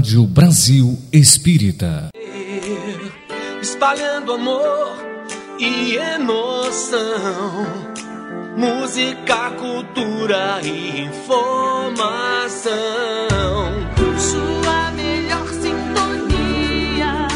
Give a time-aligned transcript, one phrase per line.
[0.00, 2.08] Rádio Brasil Espírita.
[3.60, 4.96] Espalhando amor
[5.58, 7.66] e emoção.
[8.56, 12.00] Música, cultura e informação.
[14.18, 17.28] Sua melhor sintonia.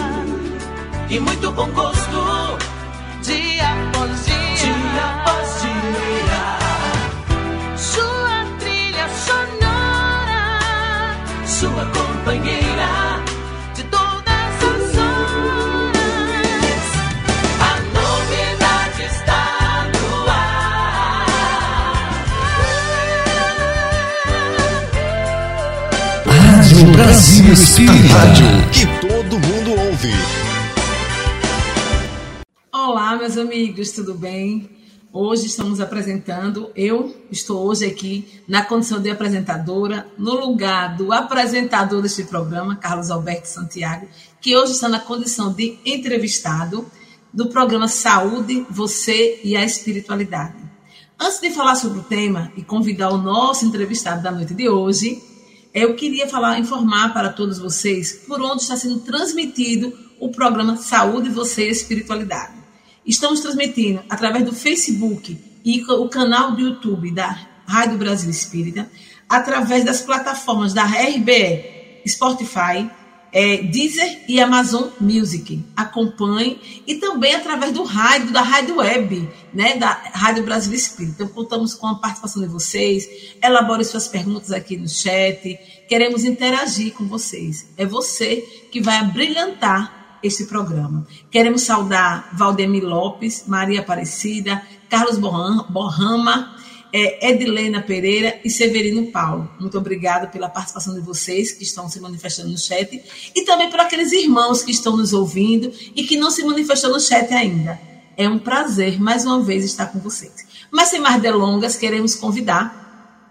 [1.11, 2.04] E muito bom gosto.
[26.84, 28.15] Rádio Brasil Espírita.
[28.15, 30.11] Rádio que todo mundo ouve.
[32.70, 34.69] Olá, meus amigos, tudo bem?
[35.10, 42.02] Hoje estamos apresentando, eu estou hoje aqui na condição de apresentadora, no lugar do apresentador
[42.02, 44.07] deste programa, Carlos Alberto Santiago,
[44.38, 46.85] que hoje está na condição de entrevistado
[47.32, 50.57] do programa Saúde, Você e a Espiritualidade.
[51.18, 55.32] Antes de falar sobre o tema e convidar o nosso entrevistado da noite de hoje,
[55.75, 61.29] eu queria falar, informar para todos vocês por onde está sendo transmitido o programa Saúde,
[61.30, 62.55] Você e Espiritualidade.
[63.05, 68.89] Estamos transmitindo através do Facebook e o canal do YouTube da Rádio Brasil Espírita,
[69.28, 72.89] através das plataformas da RBE, Spotify,
[73.34, 75.60] é, Deezer e Amazon Music.
[75.77, 81.25] Acompanhe e também através do rádio, da rádio web, né, da Rádio Brasil Espírita.
[81.25, 83.34] Então, contamos com a participação de vocês.
[83.43, 85.59] Elabore suas perguntas aqui no chat.
[85.88, 87.66] Queremos interagir com vocês.
[87.77, 88.37] É você
[88.71, 91.06] que vai abrilhantar este programa.
[91.28, 96.53] Queremos saudar Valdemir Lopes, Maria Aparecida, Carlos Borrama,
[96.97, 99.50] é, Edilena Pereira e Severino Paulo.
[99.59, 103.03] Muito obrigada pela participação de vocês que estão se manifestando no chat
[103.34, 107.00] e também por aqueles irmãos que estão nos ouvindo e que não se manifestou no
[107.00, 107.81] chat ainda.
[108.16, 110.47] É um prazer, mais uma vez, estar com vocês.
[110.71, 112.84] Mas sem mais delongas, queremos convidar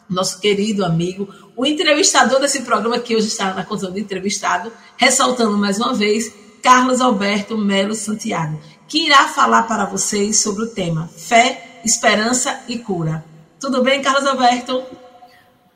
[0.10, 5.58] nosso querido amigo, o entrevistador desse programa, que hoje está na condição de entrevistado, ressaltando
[5.58, 8.60] mais uma vez, Carlos Alberto Melo Santiago,
[8.90, 13.24] que irá falar para vocês sobre o tema fé, esperança e cura.
[13.64, 14.84] Tudo bem, Carlos Alberto?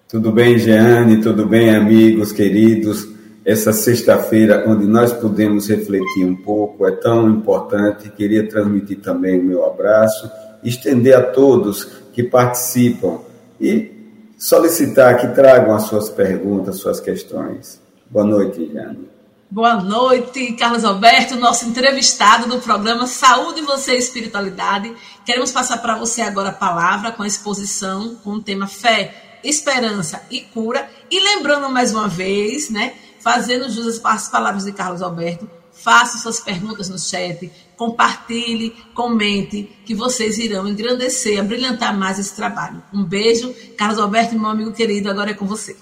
[0.10, 3.08] Tudo bem, Jeane, tudo bem, amigos queridos.
[3.46, 8.10] Essa sexta-feira, onde nós podemos refletir um pouco, é tão importante.
[8.10, 10.30] Queria transmitir também o meu abraço,
[10.62, 13.20] estender a todos que participam
[13.58, 13.90] e
[14.38, 17.82] solicitar que tragam as suas perguntas, suas questões.
[18.12, 19.08] Boa noite, Jeane.
[19.50, 24.94] Boa noite, Carlos Alberto, nosso entrevistado do programa Saúde Você e Espiritualidade.
[25.26, 30.22] Queremos passar para você agora a palavra com a exposição com o tema Fé, Esperança
[30.30, 30.90] e Cura.
[31.10, 36.42] E lembrando mais uma vez, né, fazendo jus às palavras de Carlos Alberto, faça suas
[36.42, 42.84] perguntas no chat, compartilhe, comente, que vocês irão engrandecer, abrilhantar mais esse trabalho.
[42.94, 45.78] Um beijo, Carlos Alberto, meu amigo querido, agora é com você.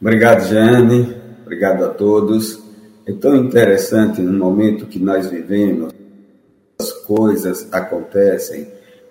[0.00, 1.29] Obrigado, Jane.
[1.50, 2.62] Obrigado a todos.
[3.04, 5.92] É tão interessante no momento que nós vivemos,
[6.78, 8.68] as coisas acontecem.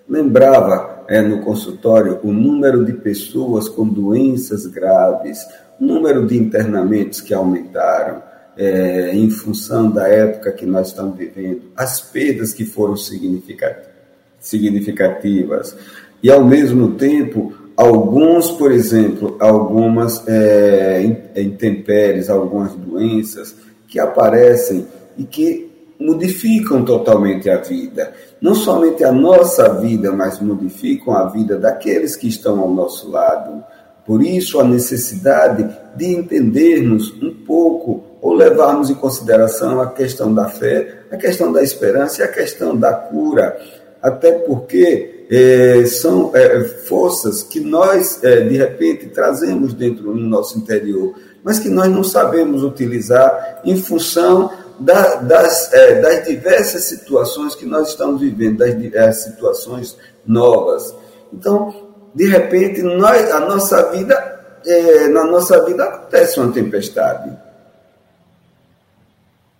[0.08, 5.46] Lembrava é, no consultório o número de pessoas com doenças graves,
[5.78, 8.22] o número de internamentos que aumentaram
[8.56, 15.76] é, em função da época que nós estamos vivendo, as perdas que foram significativas
[16.22, 21.02] e, ao mesmo tempo, Alguns, por exemplo, algumas é,
[21.34, 23.56] intempéries, algumas doenças
[23.88, 24.86] que aparecem
[25.16, 28.12] e que modificam totalmente a vida.
[28.38, 33.64] Não somente a nossa vida, mas modificam a vida daqueles que estão ao nosso lado.
[34.04, 40.48] Por isso, a necessidade de entendermos um pouco ou levarmos em consideração a questão da
[40.48, 43.58] fé, a questão da esperança e a questão da cura.
[44.02, 50.58] Até porque é, são é, forças que nós, é, de repente, trazemos dentro do nosso
[50.58, 51.14] interior,
[51.44, 54.50] mas que nós não sabemos utilizar em função
[54.80, 59.96] da, das, é, das diversas situações que nós estamos vivendo, das, das situações
[60.26, 60.92] novas.
[61.32, 67.38] Então, de repente, nós, a nossa vida, é, na nossa vida acontece uma tempestade.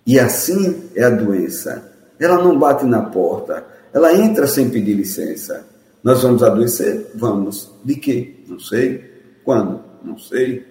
[0.05, 1.89] E assim é a doença.
[2.19, 3.63] Ela não bate na porta
[3.93, 5.65] ela entra sem pedir licença.
[6.03, 7.11] Nós vamos adoecer?
[7.15, 7.71] Vamos.
[7.83, 8.35] De quê?
[8.47, 9.03] Não sei.
[9.43, 9.81] Quando?
[10.03, 10.65] Não sei.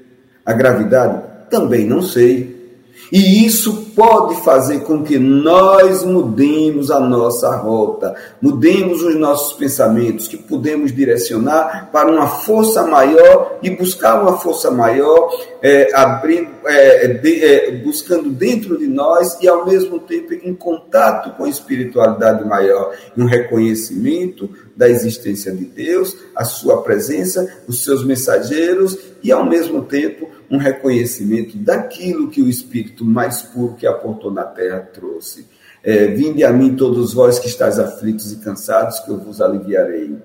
[0.44, 1.48] A gravidade?
[1.50, 2.78] Também não sei.
[3.12, 10.26] E isso pode fazer com que nós mudemos a nossa rota, mudemos os nossos pensamentos,
[10.26, 15.30] que podemos direcionar para uma força maior e buscar uma força maior,
[15.60, 21.36] é, abrindo, é, de, é, buscando dentro de nós e ao mesmo tempo em contato
[21.36, 28.02] com a espiritualidade maior, um reconhecimento da existência de Deus, a sua presença, os seus
[28.02, 34.32] mensageiros e ao mesmo tempo um reconhecimento daquilo que o Espírito mais puro que aportou
[34.32, 35.46] na terra trouxe.
[35.82, 40.18] É, Vinde a mim todos vós que estáis aflitos e cansados, que eu vos aliviarei.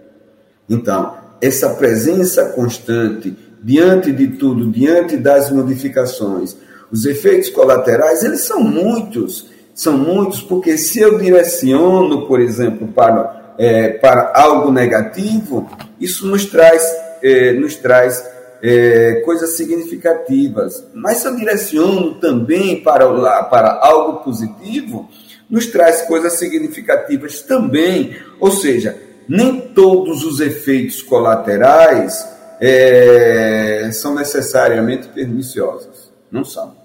[0.69, 6.57] Então, essa presença constante, diante de tudo, diante das modificações,
[6.91, 13.53] os efeitos colaterais, eles são muitos, são muitos, porque se eu direciono, por exemplo, para,
[13.57, 15.69] é, para algo negativo,
[15.99, 16.83] isso nos traz,
[17.21, 18.34] é, nos traz
[18.67, 23.05] é, coisas significativas, mas se eu direciono também para,
[23.43, 25.07] para algo positivo,
[25.47, 28.15] nos traz coisas significativas também.
[28.39, 28.97] Ou seja,
[29.29, 32.27] nem todos os efeitos colaterais
[32.59, 36.11] é, são necessariamente perniciosos.
[36.31, 36.75] Não são.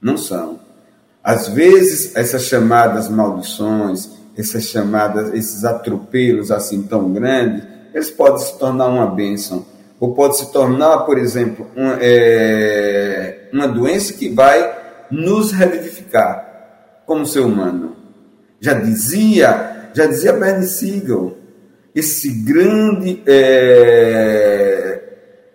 [0.00, 0.60] Não são.
[1.22, 8.58] Às vezes, essas chamadas maldições, essas chamadas, esses atropelos assim tão grandes, eles podem se
[8.58, 9.66] tornar uma bênção
[10.02, 14.76] ou pode se tornar, por exemplo, um, é, uma doença que vai
[15.08, 17.94] nos revivificar como ser humano.
[18.58, 21.38] Já dizia, já dizia Bernie Siegel,
[21.94, 25.02] esse grande é,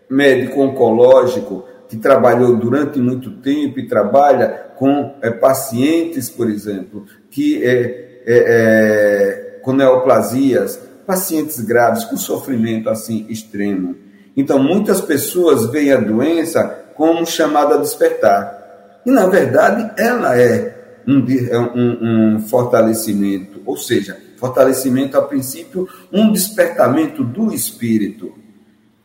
[0.09, 4.47] médico oncológico que trabalhou durante muito tempo e trabalha
[4.77, 12.89] com é, pacientes, por exemplo, que é, é, é com neoplasias, pacientes graves com sofrimento
[12.89, 14.06] assim extremo.
[14.38, 16.63] Então, muitas pessoas veem a doença
[16.94, 19.01] como chamada a despertar.
[19.04, 25.89] E, na verdade, ela é um, é um, um fortalecimento, ou seja, fortalecimento, a princípio,
[26.13, 28.31] um despertamento do espírito.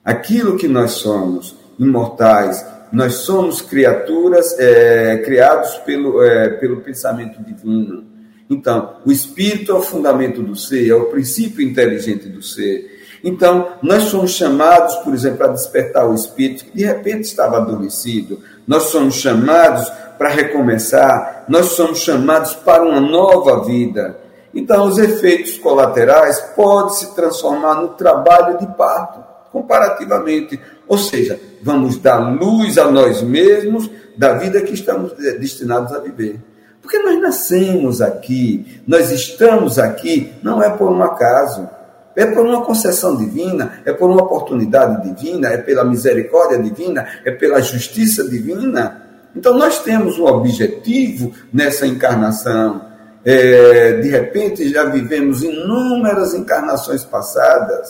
[0.04, 8.04] Aquilo que nós somos, imortais, nós somos criaturas é, criados pelo, é, pelo pensamento divino.
[8.50, 12.91] Então, o espírito é o fundamento do ser, é o princípio inteligente do ser.
[13.24, 18.40] Então, nós somos chamados, por exemplo, a despertar o espírito que de repente estava adormecido.
[18.66, 19.88] Nós somos chamados
[20.18, 24.18] para recomeçar, nós somos chamados para uma nova vida.
[24.54, 30.60] Então, os efeitos colaterais podem se transformar no trabalho de parto, comparativamente.
[30.86, 36.38] Ou seja, vamos dar luz a nós mesmos da vida que estamos destinados a viver.
[36.82, 41.68] Porque nós nascemos aqui, nós estamos aqui, não é por um acaso.
[42.14, 47.30] É por uma concessão divina, é por uma oportunidade divina, é pela misericórdia divina, é
[47.30, 49.02] pela justiça divina.
[49.34, 52.92] Então nós temos um objetivo nessa encarnação.
[53.24, 57.88] É, de repente já vivemos inúmeras encarnações passadas,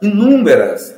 [0.00, 0.94] inúmeras.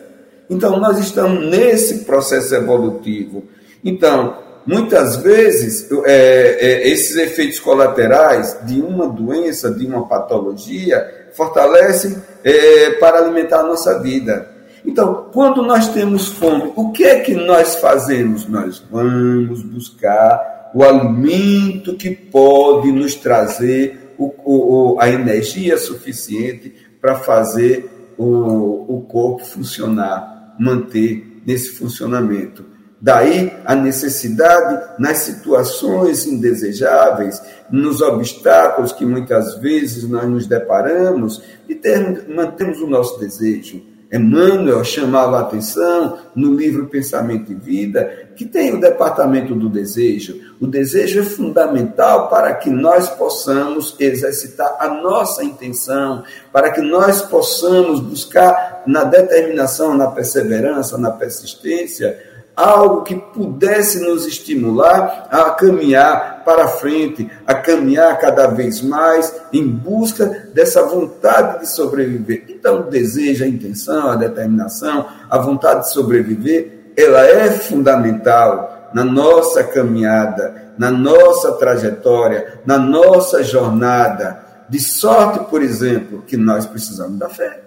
[0.51, 3.45] Então nós estamos nesse processo evolutivo.
[3.83, 4.37] Então,
[4.67, 12.91] muitas vezes, é, é, esses efeitos colaterais de uma doença, de uma patologia, fortalecem é,
[12.93, 14.51] para alimentar a nossa vida.
[14.85, 18.49] Então, quando nós temos fome, o que é que nós fazemos?
[18.49, 27.17] Nós vamos buscar o alimento que pode nos trazer o, o, a energia suficiente para
[27.17, 32.76] fazer o, o corpo funcionar, manter nesse funcionamento.
[33.07, 41.77] Daí a necessidade nas situações indesejáveis, nos obstáculos que muitas vezes nós nos deparamos, de
[41.77, 43.81] ter, mantermos o nosso desejo.
[44.13, 50.41] Emmanuel chamava a atenção no livro Pensamento e Vida, que tem o departamento do desejo.
[50.61, 57.23] O desejo é fundamental para que nós possamos exercitar a nossa intenção, para que nós
[57.23, 66.43] possamos buscar na determinação, na perseverança, na persistência, algo que pudesse nos estimular a caminhar
[66.43, 72.47] para frente, a caminhar cada vez mais em busca dessa vontade de sobreviver.
[72.49, 79.05] Então, o desejo, a intenção, a determinação, a vontade de sobreviver, ela é fundamental na
[79.05, 84.45] nossa caminhada, na nossa trajetória, na nossa jornada.
[84.69, 87.66] De sorte, por exemplo, que nós precisamos da fé.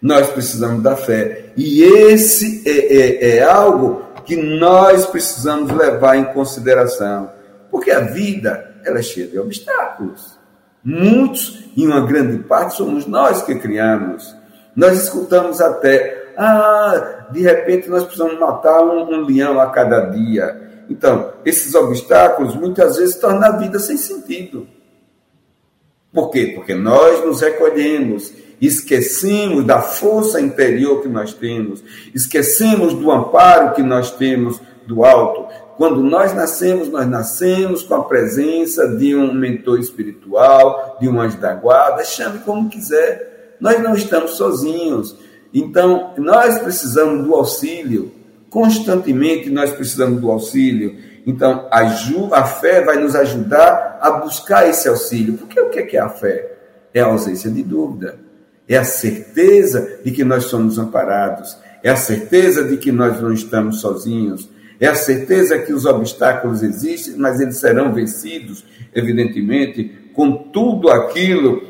[0.00, 1.52] Nós precisamos da fé.
[1.56, 7.30] E esse é, é, é algo que nós precisamos levar em consideração.
[7.70, 10.38] Porque a vida ela é cheia de obstáculos.
[10.84, 14.34] Muitos, em uma grande parte, somos nós que criamos.
[14.74, 20.84] Nós escutamos até, ah, de repente nós precisamos matar um, um leão a cada dia.
[20.88, 24.66] Então, esses obstáculos muitas vezes tornam a vida sem sentido.
[26.12, 26.52] Por quê?
[26.54, 31.82] Porque nós nos recolhemos, esquecemos da força interior que nós temos,
[32.14, 35.46] esquecemos do amparo que nós temos do alto.
[35.76, 41.38] Quando nós nascemos, nós nascemos com a presença de um mentor espiritual, de um anjo
[41.38, 43.56] da guarda, chame como quiser.
[43.60, 45.16] Nós não estamos sozinhos.
[45.54, 48.12] Então, nós precisamos do auxílio.
[48.50, 50.96] Constantemente nós precisamos do auxílio.
[51.24, 51.82] Então, a,
[52.32, 55.34] a fé vai nos ajudar a buscar esse auxílio.
[55.34, 56.56] Porque o que é a fé?
[56.92, 58.18] É a ausência de dúvida.
[58.68, 61.56] É a certeza de que nós somos amparados.
[61.82, 64.48] É a certeza de que nós não estamos sozinhos
[64.80, 71.62] é a certeza que os obstáculos existem, mas eles serão vencidos, evidentemente, com tudo aquilo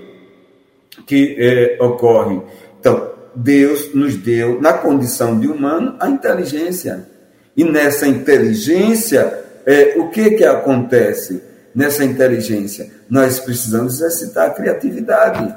[1.06, 2.40] que é, ocorre.
[2.78, 7.08] Então, Deus nos deu, na condição de humano, a inteligência.
[7.56, 11.42] E nessa inteligência, é, o que, que acontece
[11.74, 12.90] nessa inteligência?
[13.08, 15.54] Nós precisamos exercitar a criatividade.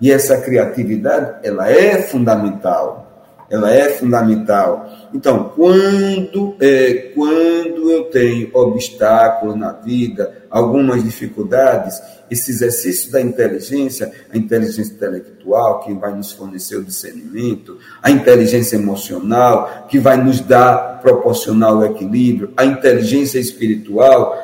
[0.00, 3.10] E essa criatividade, ela é fundamental
[3.50, 4.88] ela é fundamental.
[5.12, 14.12] Então, quando, é, quando eu tenho obstáculos na vida, algumas dificuldades, esse exercício da inteligência,
[14.32, 20.40] a inteligência intelectual, que vai nos fornecer o discernimento, a inteligência emocional, que vai nos
[20.40, 24.38] dar, proporcionar o equilíbrio, a inteligência espiritual,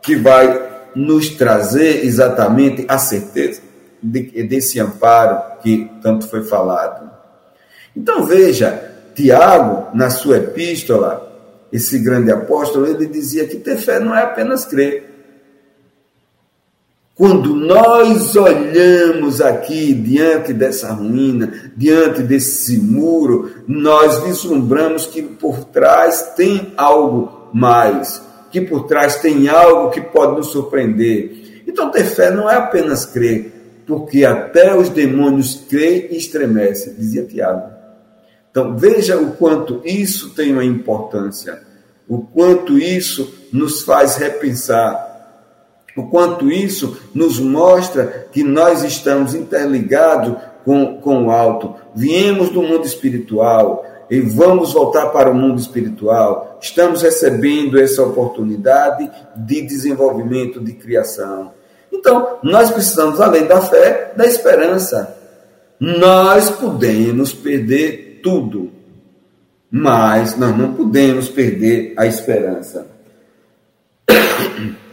[0.00, 3.67] que vai nos trazer exatamente a certeza
[4.02, 7.10] de, desse amparo que tanto foi falado.
[7.96, 11.28] Então veja, Tiago, na sua epístola,
[11.72, 15.08] esse grande apóstolo, ele dizia que ter fé não é apenas crer.
[17.18, 26.34] Quando nós olhamos aqui diante dessa ruína, diante desse muro, nós vislumbramos que por trás
[26.36, 31.64] tem algo mais, que por trás tem algo que pode nos surpreender.
[31.66, 33.57] Então, ter fé não é apenas crer,
[33.88, 37.70] porque até os demônios creem e estremecem, dizia Tiago.
[38.50, 41.62] Então, veja o quanto isso tem uma importância,
[42.06, 45.06] o quanto isso nos faz repensar,
[45.96, 51.74] o quanto isso nos mostra que nós estamos interligados com, com o alto.
[51.94, 56.58] Viemos do mundo espiritual e vamos voltar para o mundo espiritual.
[56.60, 61.57] Estamos recebendo essa oportunidade de desenvolvimento, de criação.
[61.92, 65.16] Então, nós precisamos, além da fé, da esperança.
[65.80, 68.72] Nós podemos perder tudo,
[69.70, 72.86] mas nós não podemos perder a esperança.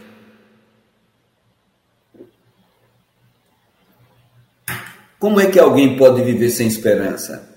[5.18, 7.48] Como é que alguém pode viver sem esperança?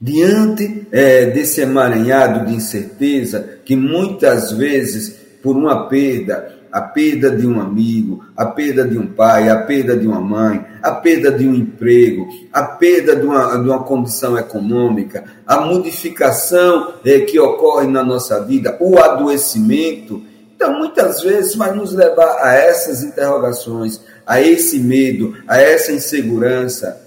[0.00, 5.10] Diante é, desse emaranhado de incerteza, que muitas vezes,
[5.42, 9.96] por uma perda, a perda de um amigo, a perda de um pai, a perda
[9.96, 14.38] de uma mãe, a perda de um emprego, a perda de uma, de uma condição
[14.38, 20.22] econômica, a modificação é, que ocorre na nossa vida, o adoecimento.
[20.54, 27.00] Então, muitas vezes vai nos levar a essas interrogações, a esse medo, a essa insegurança.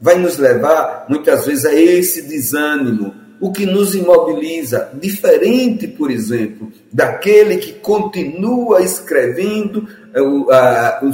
[0.00, 6.70] Vai nos levar, muitas vezes, a esse desânimo, o que nos imobiliza, diferente, por exemplo,
[6.92, 9.88] daquele que continua escrevendo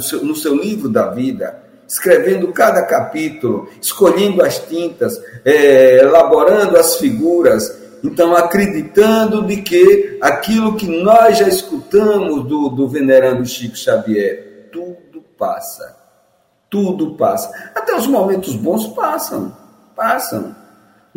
[0.01, 6.97] seu, no seu livro da vida, escrevendo cada capítulo, escolhendo as tintas, é, elaborando as
[6.97, 14.67] figuras, então acreditando de que aquilo que nós já escutamos do, do venerando Chico Xavier,
[14.69, 15.95] tudo passa,
[16.69, 19.55] tudo passa, até os momentos bons passam,
[19.95, 20.56] passam.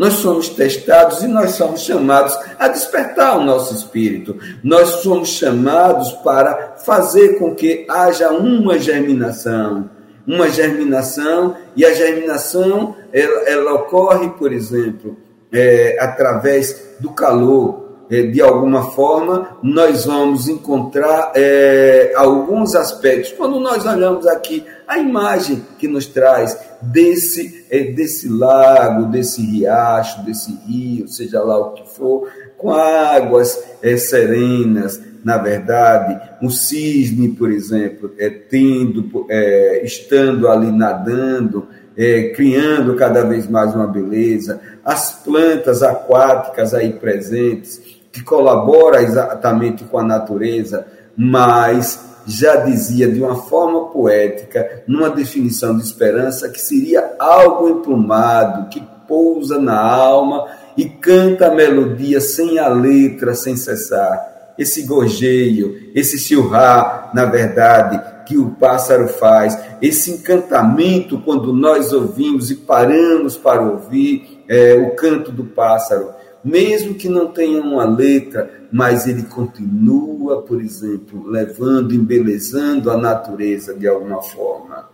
[0.00, 4.34] Nós somos testados e nós somos chamados a despertar o nosso espírito.
[4.64, 9.90] Nós somos chamados para fazer com que haja uma germinação.
[10.26, 15.18] Uma germinação, e a germinação ela, ela ocorre, por exemplo,
[15.52, 23.32] é, através do calor, é, de alguma forma, nós vamos encontrar é, alguns aspectos.
[23.32, 30.24] Quando nós olhamos aqui a imagem que nos traz desse, é, desse lago, desse riacho,
[30.24, 37.28] desse rio, seja lá o que for, com águas é, serenas, na verdade, um cisne,
[37.28, 44.60] por exemplo, é, tendo, é, estando ali nadando, é, criando cada vez mais uma beleza,
[44.84, 53.20] as plantas aquáticas aí presentes, que colabora exatamente com a natureza, mas já dizia de
[53.20, 60.46] uma forma poética, numa definição de esperança, que seria algo emplumado, que pousa na alma
[60.76, 64.28] e canta a melodia sem a letra, sem cessar.
[64.58, 72.50] esse gorjeio, esse churrar, na verdade, que o pássaro faz, esse encantamento quando nós ouvimos
[72.50, 76.10] e paramos para ouvir é, o canto do pássaro,
[76.44, 83.74] mesmo que não tenha uma letra, mas ele continua, por exemplo, levando, embelezando a natureza
[83.74, 84.88] de alguma forma.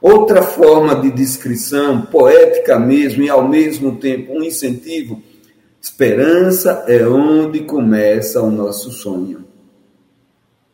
[0.00, 5.22] Outra forma de descrição, poética mesmo, e ao mesmo tempo um incentivo,
[5.80, 9.44] esperança é onde começa o nosso sonho.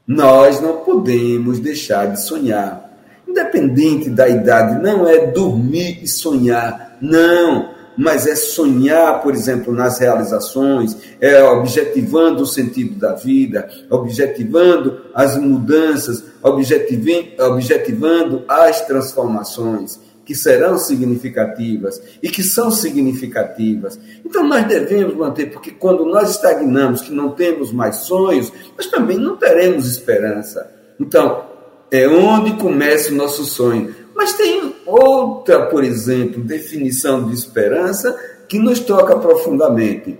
[0.06, 2.86] Nós não podemos deixar de sonhar.
[3.26, 9.98] Independente da idade, não é dormir e sonhar, não mas é sonhar, por exemplo, nas
[9.98, 20.78] realizações, é objetivando o sentido da vida, objetivando as mudanças, objetivando as transformações que serão
[20.78, 23.98] significativas e que são significativas.
[24.24, 29.16] Então nós devemos manter, porque quando nós estagnamos, que não temos mais sonhos, nós também
[29.16, 30.70] não teremos esperança.
[31.00, 31.46] Então,
[31.90, 33.94] é onde começa o nosso sonho.
[34.14, 38.16] Mas tem outra, por exemplo, definição de esperança
[38.48, 40.18] que nos toca profundamente.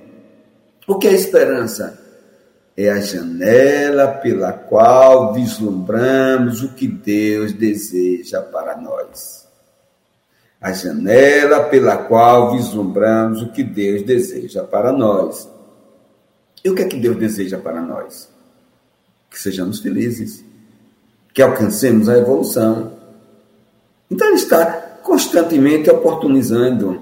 [0.87, 1.99] O que é esperança?
[2.77, 9.49] É a janela pela qual vislumbramos o que Deus deseja para nós.
[10.61, 15.49] A janela pela qual vislumbramos o que Deus deseja para nós.
[16.65, 18.29] E o que é que Deus deseja para nós?
[19.31, 20.45] Que sejamos felizes,
[21.33, 22.98] que alcancemos a evolução,
[24.11, 27.01] então ele está constantemente oportunizando.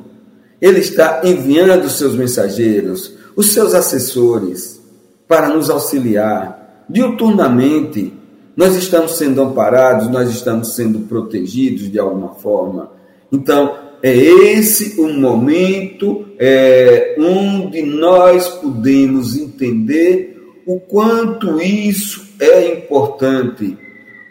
[0.61, 4.81] Ele está enviando seus mensageiros, os seus assessores,
[5.29, 6.85] para nos auxiliar.
[6.89, 8.13] Diuturnamente,
[8.57, 12.93] nós estamos sendo amparados, nós estamos sendo protegidos de alguma forma.
[13.31, 23.77] Então, é esse o momento é, onde nós podemos entender o quanto isso é importante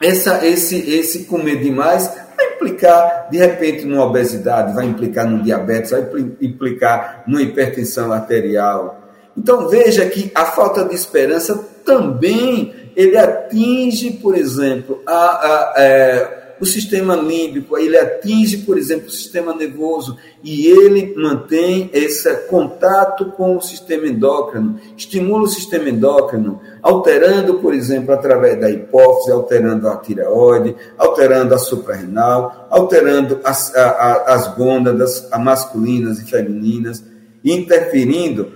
[0.00, 5.90] essa, esse, esse comer demais vai implicar, de repente, numa obesidade, vai implicar no diabetes,
[5.90, 6.02] vai
[6.40, 9.02] implicar numa hipertensão arterial.
[9.36, 15.82] Então, veja que a falta de esperança também ele atinge, por exemplo, a, a, a
[15.82, 22.32] é, o sistema límbico, ele atinge, por exemplo, o sistema nervoso e ele mantém esse
[22.46, 29.32] contato com o sistema endócrino, estimula o sistema endócrino, alterando, por exemplo, através da hipófise,
[29.32, 37.04] alterando a tireoide, alterando a suprarrenal, alterando as, a, as gônadas a masculinas e femininas,
[37.44, 38.50] interferindo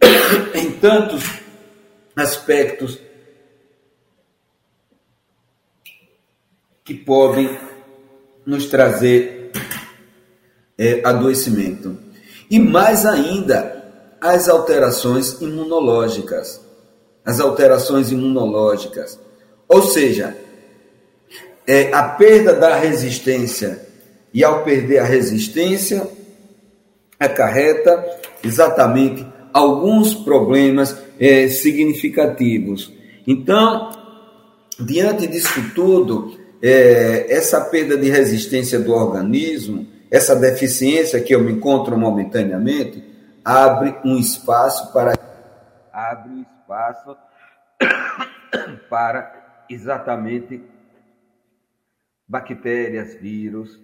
[0.54, 1.24] em tantos
[2.16, 3.03] aspectos
[6.84, 7.58] que podem
[8.44, 9.50] nos trazer
[10.76, 11.96] é, adoecimento.
[12.50, 16.60] E mais ainda, as alterações imunológicas.
[17.24, 19.18] As alterações imunológicas.
[19.66, 20.36] Ou seja,
[21.66, 23.86] é, a perda da resistência.
[24.34, 26.06] E ao perder a resistência,
[27.18, 28.04] acarreta
[28.44, 32.92] exatamente alguns problemas é, significativos.
[33.26, 33.90] Então,
[34.78, 41.52] diante disso tudo, é, essa perda de resistência do organismo, essa deficiência que eu me
[41.52, 43.04] encontro momentaneamente,
[43.44, 45.12] abre um espaço para
[45.92, 47.16] abre um espaço
[48.88, 50.62] para exatamente
[52.26, 53.78] bactérias, vírus,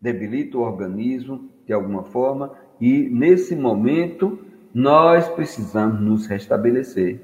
[0.00, 7.20] debilita o organismo de alguma forma e nesse momento nós precisamos nos restabelecer.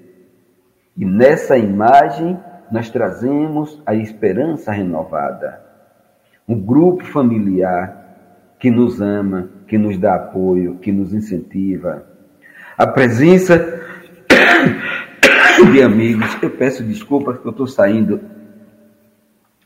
[0.95, 2.39] E nessa imagem
[2.71, 5.61] nós trazemos a esperança renovada.
[6.49, 8.03] Um grupo familiar
[8.59, 12.07] que nos ama, que nos dá apoio, que nos incentiva.
[12.77, 13.59] A presença
[15.73, 16.37] de amigos.
[16.43, 18.21] Eu peço desculpas que eu estou saindo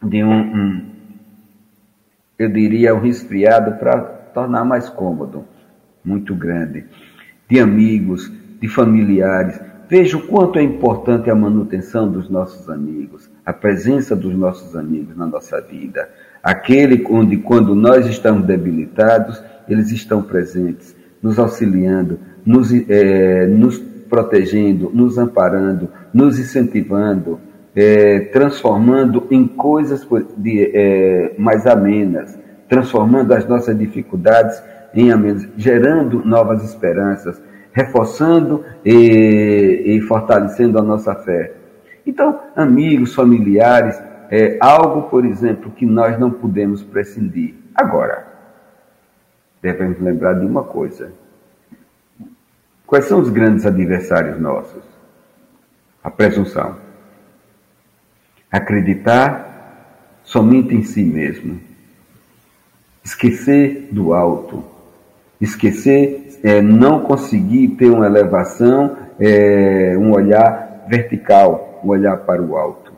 [0.02, 0.90] de um, um,
[2.38, 4.00] eu diria, um resfriado para
[4.32, 5.44] tornar mais cômodo,
[6.04, 6.84] muito grande.
[7.48, 8.30] De amigos,
[8.61, 9.61] de familiares.
[9.88, 15.16] Veja o quanto é importante a manutenção dos nossos amigos, a presença dos nossos amigos
[15.16, 16.11] na nossa vida.
[16.42, 24.90] Aquele onde, quando nós estamos debilitados, eles estão presentes, nos auxiliando, nos, é, nos protegendo,
[24.92, 27.40] nos amparando, nos incentivando,
[27.74, 34.62] é, transformando em coisas de, é, mais amenas, transformando as nossas dificuldades
[34.94, 37.40] em amenas, gerando novas esperanças,
[37.79, 41.55] reforçando e, e fortalecendo a nossa fé.
[42.05, 43.97] Então, amigos, familiares,
[44.31, 47.55] é algo, por exemplo, que nós não podemos prescindir.
[47.73, 48.27] Agora,
[49.62, 51.12] devemos lembrar de uma coisa:
[52.85, 54.83] Quais são os grandes adversários nossos?
[56.03, 56.77] A presunção.
[58.51, 61.61] Acreditar somente em si mesmo.
[63.05, 64.64] Esquecer do alto.
[65.40, 72.57] Esquecer, é, não conseguir ter uma elevação, é, um olhar vertical, um olhar para o
[72.57, 72.92] alto.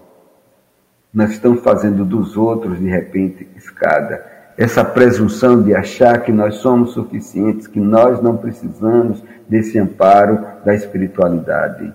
[1.12, 6.92] Nós estamos fazendo dos outros, de repente, escada essa presunção de achar que nós somos
[6.92, 11.90] suficientes, que nós não precisamos desse amparo da espiritualidade.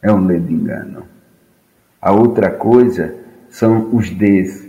[0.00, 1.02] É um ledo engano.
[2.00, 3.16] A outra coisa
[3.50, 4.64] são os des.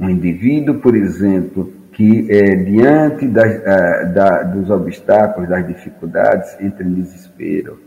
[0.00, 6.84] Um indivíduo, por exemplo, que é, diante das, uh, da, dos obstáculos, das dificuldades, entra
[6.84, 7.80] em desespero,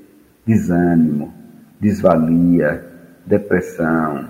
[0.46, 1.34] desânimo,
[1.80, 2.84] desvalia,
[3.26, 4.28] depressão,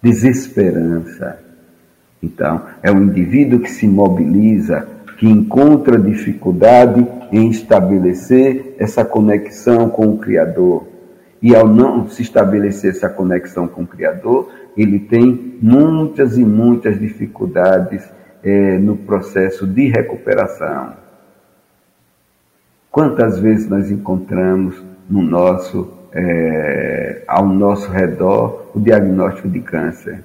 [0.00, 1.48] desesperança
[2.22, 4.86] então, é um indivíduo que se mobiliza,
[5.18, 10.86] que encontra dificuldade em estabelecer essa conexão com o Criador.
[11.40, 16.98] E ao não se estabelecer essa conexão com o Criador, ele tem muitas e muitas
[16.98, 18.02] dificuldades
[18.42, 20.94] é, no processo de recuperação.
[22.90, 30.24] Quantas vezes nós encontramos no nosso, é, ao nosso redor o diagnóstico de câncer?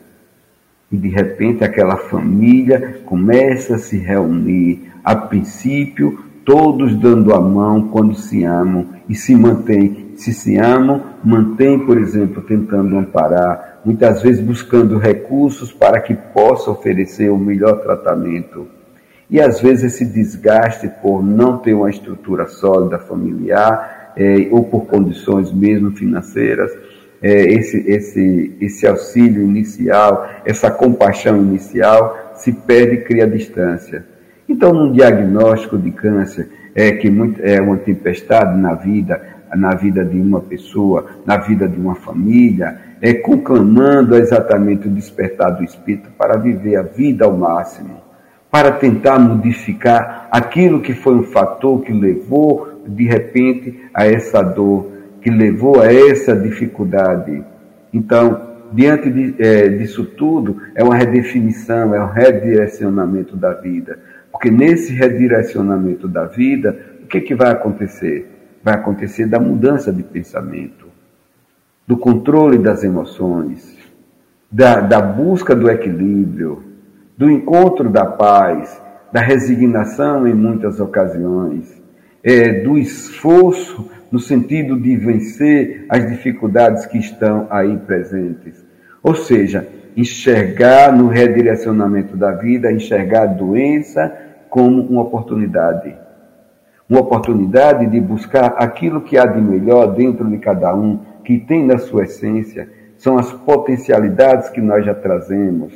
[0.93, 4.91] e de repente aquela família começa a se reunir.
[5.03, 10.02] A princípio, todos dando a mão quando se amam e se mantém.
[10.15, 16.71] Se se amam, mantém, por exemplo, tentando amparar, muitas vezes buscando recursos para que possa
[16.71, 18.67] oferecer o melhor tratamento.
[19.29, 24.85] E às vezes esse desgaste por não ter uma estrutura sólida familiar, é, ou por
[24.85, 26.71] condições mesmo financeiras,
[27.21, 34.05] é, esse, esse, esse auxílio inicial, essa compaixão inicial, se perde e cria distância.
[34.47, 39.21] Então, num diagnóstico de câncer, é que muito, é uma tempestade na vida,
[39.55, 45.51] na vida de uma pessoa, na vida de uma família, é conclamando exatamente o despertar
[45.51, 48.01] do espírito para viver a vida ao máximo,
[48.49, 54.91] para tentar modificar aquilo que foi um fator que levou de repente a essa dor,
[55.21, 57.43] que levou a essa dificuldade.
[57.91, 63.99] Então, diante de, é, disso tudo, é uma redefinição, é um redirecionamento da vida.
[64.31, 68.32] Porque nesse redirecionamento da vida, o que, que vai acontecer?
[68.63, 70.87] Vai acontecer da mudança de pensamento,
[71.85, 73.77] do controle das emoções,
[74.49, 76.63] da, da busca do equilíbrio,
[77.17, 81.81] do encontro da paz, da resignação em muitas ocasiões,
[82.23, 88.63] é, do esforço no sentido de vencer as dificuldades que estão aí presentes.
[89.01, 94.11] Ou seja, enxergar no redirecionamento da vida, enxergar a doença
[94.49, 95.95] como uma oportunidade.
[96.93, 101.65] Uma oportunidade de buscar aquilo que há de melhor dentro de cada um, que tem
[101.65, 105.73] na sua essência, são as potencialidades que nós já trazemos.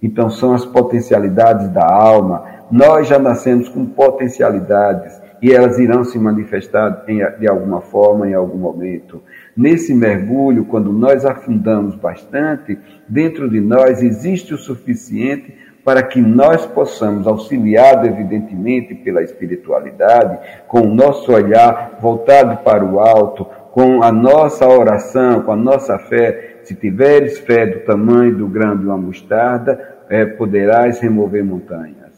[0.00, 2.44] Então, são as potencialidades da alma.
[2.70, 8.34] Nós já nascemos com potencialidades e elas irão se manifestar em, de alguma forma, em
[8.34, 9.20] algum momento.
[9.56, 12.78] Nesse mergulho, quando nós afundamos bastante,
[13.08, 15.52] dentro de nós existe o suficiente
[15.84, 20.38] para que nós possamos, auxiliado evidentemente pela espiritualidade,
[20.68, 25.98] com o nosso olhar voltado para o alto, com a nossa oração, com a nossa
[25.98, 32.10] fé, se tiveres fé do tamanho do grão de uma mostarda, é, poderás remover montanhas.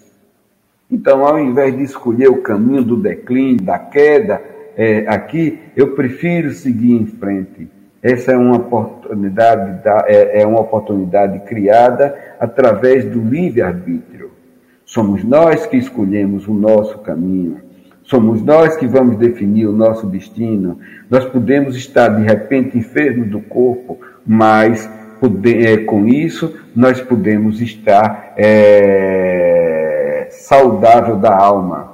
[0.90, 4.42] Então, ao invés de escolher o caminho do declínio, da queda,
[4.77, 7.68] é, aqui, eu prefiro seguir em frente.
[8.03, 14.33] Essa é uma oportunidade, da, é, é uma oportunidade criada através do livre-arbítrio.
[14.85, 17.59] Somos nós que escolhemos o nosso caminho.
[18.03, 20.81] Somos nós que vamos definir o nosso destino.
[21.09, 24.91] Nós podemos estar de repente enfermos do corpo, mas
[25.45, 31.93] é, com isso nós podemos estar é, saudável da alma.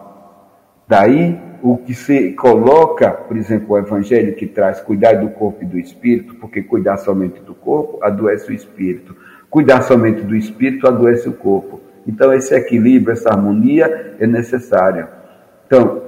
[0.88, 5.66] Daí o que se coloca, por exemplo, o evangelho que traz cuidar do corpo e
[5.66, 9.16] do espírito, porque cuidar somente do corpo adoece o espírito,
[9.50, 11.80] cuidar somente do espírito adoece o corpo.
[12.06, 15.08] Então esse equilíbrio, essa harmonia é necessária.
[15.66, 16.02] Então,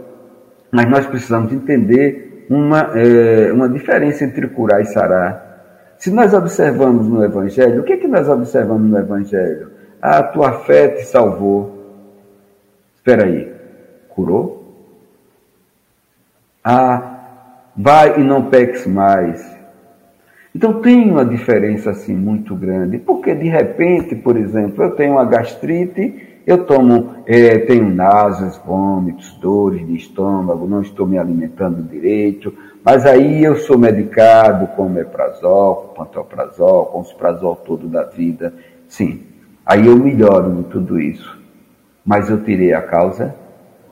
[0.71, 5.95] mas nós precisamos entender uma, é, uma diferença entre curar e sarar.
[5.99, 9.71] Se nós observamos no Evangelho, o que, é que nós observamos no Evangelho?
[10.01, 11.79] Ah, tua fé te salvou.
[12.97, 13.53] Espera aí,
[14.09, 14.60] curou?
[16.63, 19.59] Ah, vai e não peques mais.
[20.55, 25.25] Então tem uma diferença assim muito grande, porque de repente, por exemplo, eu tenho uma
[25.25, 32.53] gastrite eu tomo, é, tenho náuseas, vômitos, dores de estômago, não estou me alimentando direito,
[32.85, 38.55] mas aí eu sou medicado com meprazol, com pantoprazol, com os prazol todo da vida.
[38.89, 39.23] Sim,
[39.65, 41.39] aí eu melhoro de tudo isso.
[42.05, 43.35] Mas eu tirei a causa.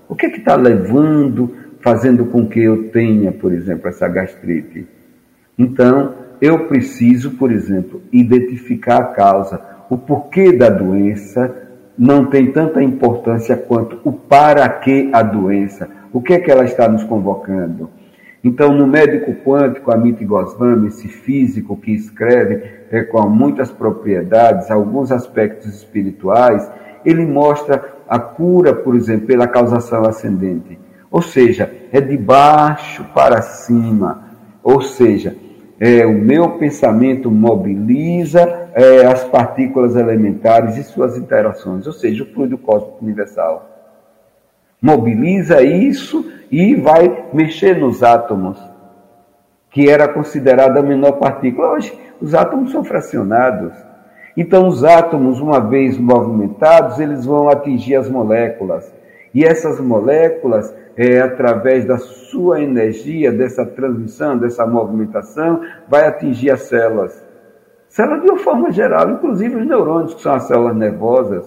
[0.09, 1.55] O que é que está levando,
[1.89, 4.87] fazendo com que eu tenha, por exemplo, essa gastrite?
[5.59, 12.83] Então, eu preciso, por exemplo, identificar a causa, o porquê da doença, não tem tanta
[12.83, 17.89] importância quanto o para que a doença, o que é que ela está nos convocando.
[18.45, 25.11] Então, no médico quântico, Amit Goswami, esse físico que escreve é, com muitas propriedades, alguns
[25.11, 26.71] aspectos espirituais,
[27.03, 30.79] ele mostra a cura, por exemplo, pela causação ascendente.
[31.11, 34.25] Ou seja, é de baixo para cima.
[34.63, 35.37] Ou seja,
[35.81, 42.27] é, o meu pensamento mobiliza é, as partículas elementares e suas interações, ou seja, o
[42.27, 43.69] fluido cósmico universal.
[44.83, 48.59] Mobiliza isso e vai mexer nos átomos,
[49.71, 51.73] que era considerada a menor partícula.
[51.73, 53.73] Hoje, os átomos são fracionados.
[54.37, 58.98] Então, os átomos, uma vez movimentados, eles vão atingir as moléculas.
[59.35, 66.63] E essas moléculas é, através da sua energia, dessa transmissão, dessa movimentação, vai atingir as
[66.63, 67.25] células.
[67.89, 71.45] Células de uma forma geral, inclusive os neurônios, que são as células nervosas.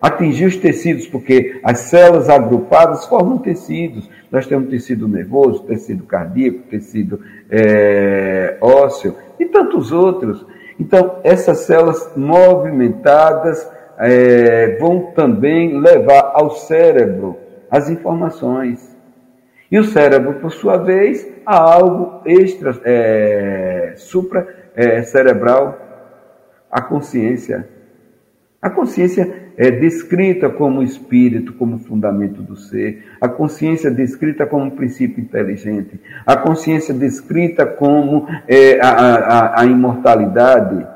[0.00, 4.08] Atingir os tecidos, porque as células agrupadas formam tecidos.
[4.30, 10.46] Nós temos tecido nervoso, tecido cardíaco, tecido é, ósseo e tantos outros.
[10.78, 13.68] Então, essas células movimentadas
[14.00, 17.36] é, vão também levar ao cérebro
[17.70, 18.96] as informações.
[19.70, 25.78] E o cérebro, por sua vez, há algo extra, é, supra é, cerebral,
[26.70, 27.68] a consciência.
[28.60, 33.04] A consciência é descrita como espírito, como fundamento do ser.
[33.20, 36.00] A consciência é descrita como princípio inteligente.
[36.26, 40.86] A consciência é descrita como é, a, a, a, imortalidade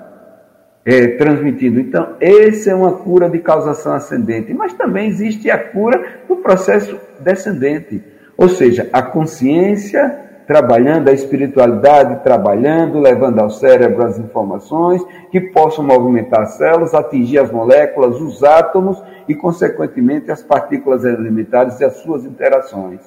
[0.84, 1.80] é, transmitindo.
[1.80, 4.52] Então, essa é uma cura de causação ascendente.
[4.52, 8.02] Mas também existe a cura do processo descendente.
[8.36, 15.82] Ou seja, a consciência trabalhando, a espiritualidade trabalhando, levando ao cérebro as informações que possam
[15.82, 21.94] movimentar as células, atingir as moléculas, os átomos e, consequentemente, as partículas elementares e as
[21.96, 23.00] suas interações.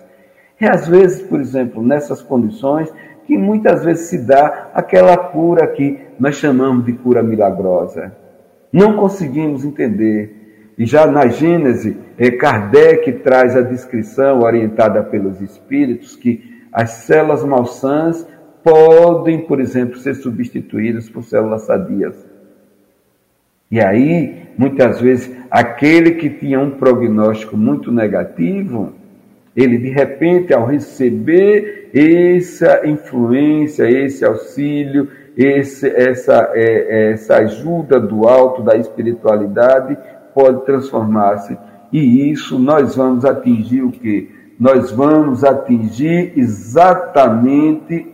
[0.60, 2.92] E às vezes, por exemplo, nessas condições,
[3.28, 8.16] que muitas vezes se dá aquela cura que nós chamamos de cura milagrosa.
[8.74, 10.38] Não conseguimos entender
[10.78, 17.44] e já na Gênese, eh, Kardec traz a descrição orientada pelos espíritos que as células
[17.44, 18.28] malsãs
[18.64, 22.16] podem, por exemplo, ser substituídas por células sadias.
[23.72, 28.94] E aí, muitas vezes, aquele que tinha um prognóstico muito negativo,
[29.58, 38.28] ele de repente, ao receber essa influência, esse auxílio, esse, essa, é, essa ajuda do
[38.28, 39.98] alto, da espiritualidade,
[40.36, 41.58] pode transformar-se.
[41.92, 44.30] E isso nós vamos atingir o que?
[44.60, 48.06] Nós vamos atingir exatamente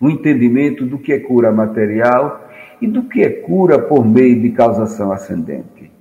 [0.00, 2.48] o entendimento do que é cura material
[2.80, 5.95] e do que é cura por meio de causação ascendente.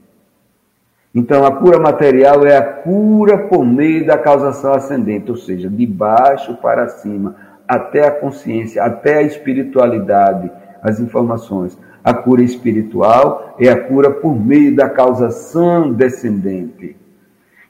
[1.15, 5.87] Então, a cura material é a cura por meio da causação ascendente, ou seja, de
[5.87, 10.51] baixo para cima, até a consciência, até a espiritualidade,
[10.83, 11.79] as informações.
[12.03, 16.97] A cura espiritual é a cura por meio da causação descendente.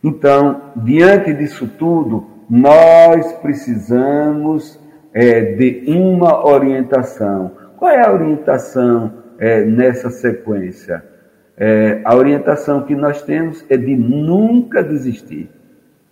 [0.03, 4.79] Então, diante disso tudo, nós precisamos
[5.13, 7.51] é, de uma orientação.
[7.77, 11.14] Qual é a orientação é, nessa sequência?
[11.57, 15.49] É, a orientação que nós temos é de nunca desistir.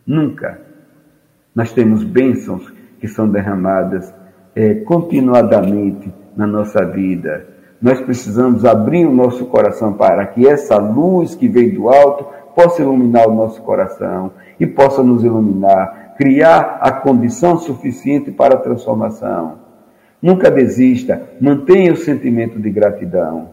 [0.06, 0.60] Nunca.
[1.53, 4.13] Nós temos bênçãos que são derramadas
[4.56, 7.45] é, continuadamente na nossa vida.
[7.82, 12.25] Nós precisamos abrir o nosso coração para que essa luz que vem do alto
[12.56, 18.60] possa iluminar o nosso coração e possa nos iluminar, criar a condição suficiente para a
[18.60, 19.58] transformação.
[20.21, 23.53] Nunca desista, mantenha o sentimento de gratidão.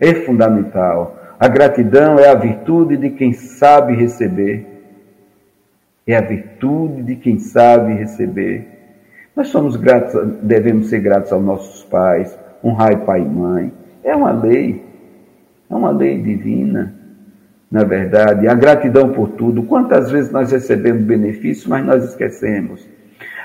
[0.00, 1.18] É fundamental.
[1.38, 4.66] A gratidão é a virtude de quem sabe receber.
[6.06, 8.66] É a virtude de quem sabe receber.
[9.36, 13.72] Nós somos gratos, devemos ser gratos aos nossos pais, honrar pai e mãe.
[14.02, 14.84] É uma lei,
[15.68, 16.94] é uma lei divina,
[17.70, 18.48] na verdade.
[18.48, 19.62] A gratidão por tudo.
[19.62, 22.86] Quantas vezes nós recebemos benefícios, mas nós esquecemos.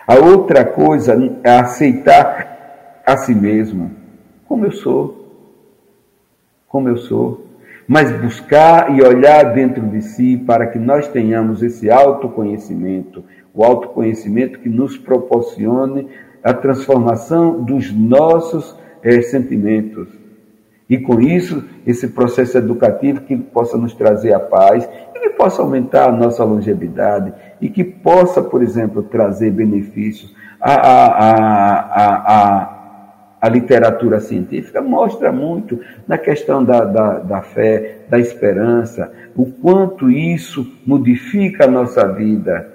[0.07, 3.91] A outra coisa é aceitar a si mesmo,
[4.47, 5.24] como eu sou.
[6.75, 7.45] Como eu sou.
[7.87, 14.59] Mas buscar e olhar dentro de si para que nós tenhamos esse autoconhecimento, o autoconhecimento
[14.59, 16.09] que nos proporcione
[16.43, 20.09] a transformação dos nossos é, sentimentos.
[20.89, 24.85] E com isso, esse processo educativo que possa nos trazer a paz
[25.15, 30.35] e que possa aumentar a nossa longevidade e que possa, por exemplo, trazer benefícios.
[30.59, 32.74] A, a, a, a,
[33.45, 40.09] a literatura científica mostra muito na questão da, da, da fé, da esperança, o quanto
[40.09, 42.73] isso modifica a nossa vida.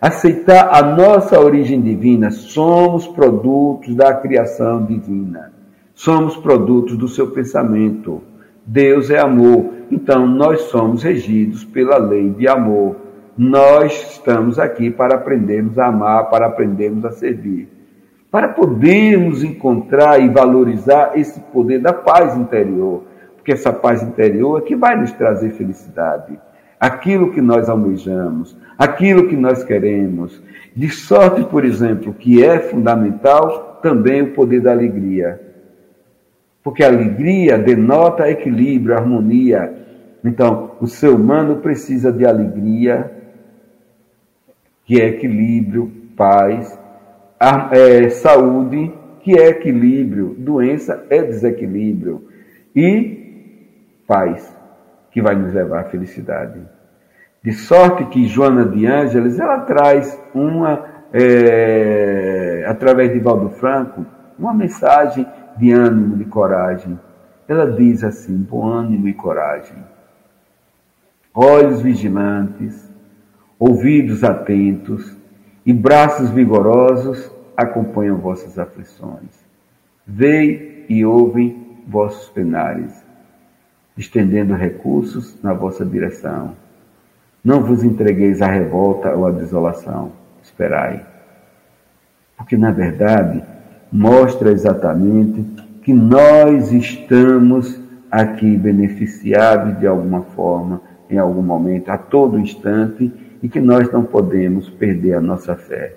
[0.00, 5.52] Aceitar a nossa origem divina, somos produtos da criação divina.
[5.94, 8.20] Somos produtos do seu pensamento.
[8.66, 12.96] Deus é amor, então nós somos regidos pela lei de amor.
[13.36, 17.77] Nós estamos aqui para aprendermos a amar, para aprendermos a servir.
[18.30, 23.04] Para podermos encontrar e valorizar esse poder da paz interior,
[23.36, 26.38] porque essa paz interior é que vai nos trazer felicidade.
[26.78, 30.42] Aquilo que nós almejamos, aquilo que nós queremos.
[30.76, 35.48] De sorte, por exemplo, que é fundamental também o poder da alegria
[36.68, 39.72] porque a alegria denota equilíbrio, harmonia.
[40.22, 43.10] Então, o ser humano precisa de alegria,
[44.84, 46.78] que é equilíbrio, paz,
[47.40, 52.28] é, saúde, que é equilíbrio, doença é desequilíbrio,
[52.74, 54.56] e paz,
[55.10, 56.60] que vai nos levar à felicidade.
[57.42, 64.04] De sorte que Joana de Ângeles, ela traz uma, é, através de Valdo Franco,
[64.38, 66.98] uma mensagem de ânimo, de coragem.
[67.46, 69.76] Ela diz assim: bom ânimo e coragem.
[71.34, 72.88] Olhos vigilantes,
[73.58, 75.17] ouvidos atentos
[75.68, 79.28] e braços vigorosos acompanham vossas aflições.
[80.06, 82.90] Vei e ouvem vossos penares,
[83.94, 86.54] estendendo recursos na vossa direção.
[87.44, 90.12] Não vos entregueis à revolta ou à desolação.
[90.42, 91.04] Esperai.
[92.34, 93.44] Porque, na verdade,
[93.92, 95.44] mostra exatamente
[95.82, 97.78] que nós estamos
[98.10, 104.04] aqui beneficiados de alguma forma, em algum momento, a todo instante, e que nós não
[104.04, 105.94] podemos perder a nossa fé.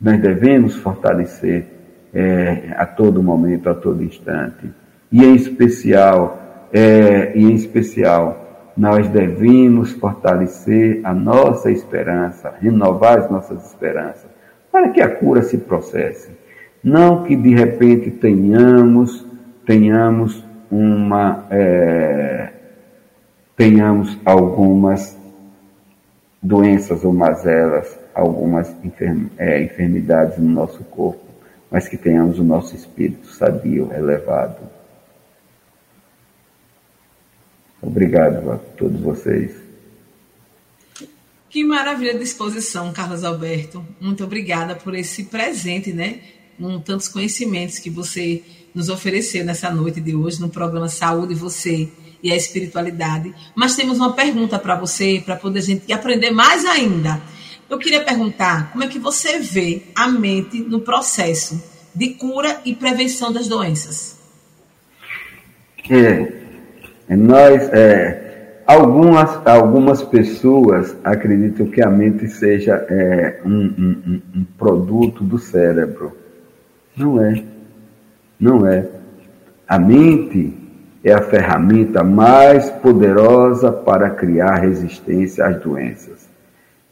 [0.00, 1.66] Nós devemos fortalecer
[2.12, 4.70] é, a todo momento, a todo instante.
[5.10, 13.30] E em especial, é, e em especial, nós devemos fortalecer a nossa esperança, renovar as
[13.30, 14.30] nossas esperanças,
[14.70, 16.42] para que a cura se processe
[16.82, 19.24] não que de repente tenhamos,
[19.64, 22.50] tenhamos uma, é,
[23.56, 25.16] tenhamos algumas
[26.42, 28.74] doenças ou mazelas, algumas
[29.38, 31.24] é, enfermidades no nosso corpo,
[31.70, 34.58] mas que tenhamos o nosso espírito sadio, elevado.
[37.80, 39.52] Obrigado a todos vocês.
[41.48, 43.84] Que maravilha de exposição, Carlos Alberto.
[44.00, 46.20] Muito obrigada por esse presente, né?
[46.58, 48.42] com tantos conhecimentos que você
[48.74, 51.90] nos ofereceu nessa noite de hoje no programa Saúde Você
[52.22, 53.34] e a Espiritualidade.
[53.54, 57.20] Mas temos uma pergunta para você, para poder a gente aprender mais ainda.
[57.68, 61.62] Eu queria perguntar como é que você vê a mente no processo
[61.94, 64.18] de cura e prevenção das doenças.
[65.90, 66.32] É,
[67.16, 75.24] nós, é, algumas, algumas pessoas acreditam que a mente seja é, um, um, um produto
[75.24, 76.16] do cérebro.
[76.96, 77.42] Não é.
[78.38, 78.86] Não é.
[79.66, 80.61] A mente
[81.04, 86.28] é a ferramenta mais poderosa para criar resistência às doenças.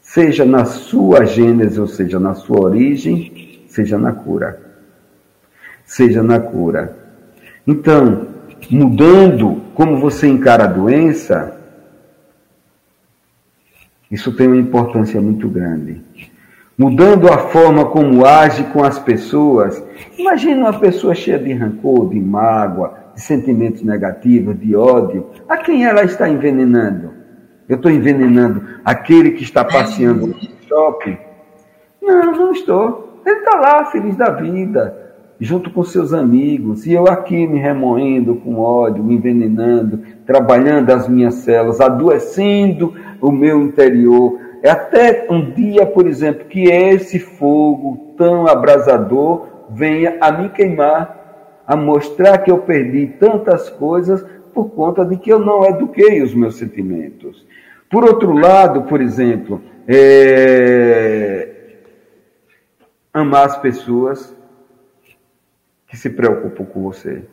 [0.01, 4.59] Seja na sua gênese, ou seja, na sua origem, seja na cura.
[5.85, 6.97] Seja na cura.
[7.65, 8.27] Então,
[8.69, 11.57] mudando como você encara a doença,
[14.11, 16.01] isso tem uma importância muito grande.
[16.77, 19.81] Mudando a forma como age com as pessoas.
[20.17, 25.27] Imagine uma pessoa cheia de rancor, de mágoa, de sentimentos negativos, de ódio.
[25.47, 27.11] A quem ela está envenenando?
[27.67, 30.35] Eu estou envenenando aquele que está passeando no
[30.67, 31.17] shopping?
[32.01, 33.21] Não, não estou.
[33.25, 38.35] Ele está lá, feliz da vida, junto com seus amigos, e eu aqui me remoendo
[38.35, 44.39] com ódio, me envenenando, trabalhando as minhas células, adoecendo o meu interior.
[44.63, 51.20] É até um dia, por exemplo, que esse fogo tão abrasador venha a me queimar,
[51.71, 56.33] a mostrar que eu perdi tantas coisas por conta de que eu não eduquei os
[56.33, 57.47] meus sentimentos.
[57.89, 61.47] Por outro lado, por exemplo, é...
[63.13, 64.35] amar as pessoas
[65.87, 67.23] que se preocupam com você.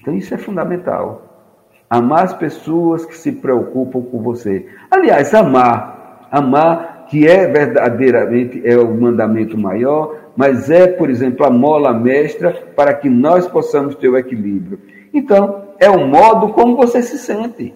[0.00, 1.50] Então isso é fundamental.
[1.90, 4.68] Amar as pessoas que se preocupam com você.
[4.88, 11.50] Aliás, amar, amar que é verdadeiramente é o mandamento maior, mas é, por exemplo, a
[11.50, 14.78] mola mestra para que nós possamos ter o equilíbrio.
[15.12, 17.74] Então, é o modo como você se sente.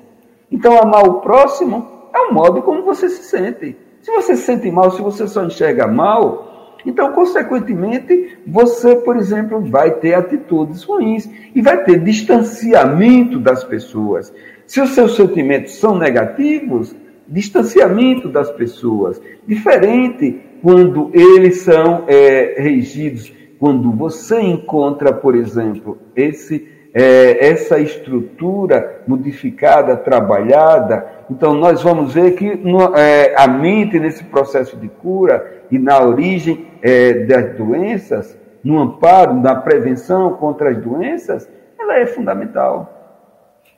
[0.50, 3.76] Então, amar o próximo é o modo como você se sente.
[4.00, 9.61] Se você se sente mal, se você só enxerga mal, então, consequentemente, você, por exemplo,
[9.61, 14.32] vai ter atitudes ruins e vai ter distanciamento das pessoas.
[14.66, 16.94] Se os seus sentimentos são negativos,
[17.29, 19.20] distanciamento das pessoas.
[19.47, 29.03] Diferente quando eles são é, regidos, quando você encontra, por exemplo, esse é, essa estrutura
[29.07, 31.07] modificada, trabalhada.
[31.31, 36.01] Então, nós vamos ver que no, é, a mente, nesse processo de cura e na
[36.01, 41.47] origem é, das doenças, no amparo, na prevenção contra as doenças,
[41.79, 42.95] ela é fundamental.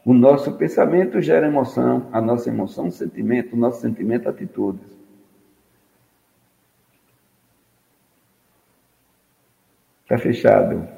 [0.09, 4.81] O nosso pensamento gera emoção, a nossa emoção, sentimento, o nosso sentimento, atitudes.
[10.05, 10.89] Está fechado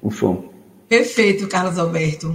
[0.00, 0.50] o som.
[0.88, 2.34] Perfeito, Carlos Alberto.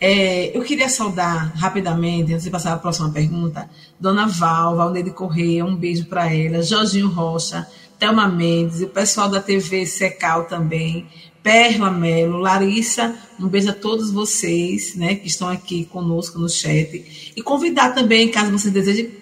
[0.00, 3.70] É, eu queria saudar rapidamente, antes de passar para a próxima pergunta,
[4.00, 7.64] Dona Val, Valneide Correia, um beijo para ela, Jorginho Rocha,
[8.00, 11.06] Thelma Mendes, o pessoal da TV Secal também,
[11.46, 17.32] Perla Melo, Larissa, um beijo a todos vocês né, que estão aqui conosco no chat.
[17.36, 19.12] E convidar também, caso você deseje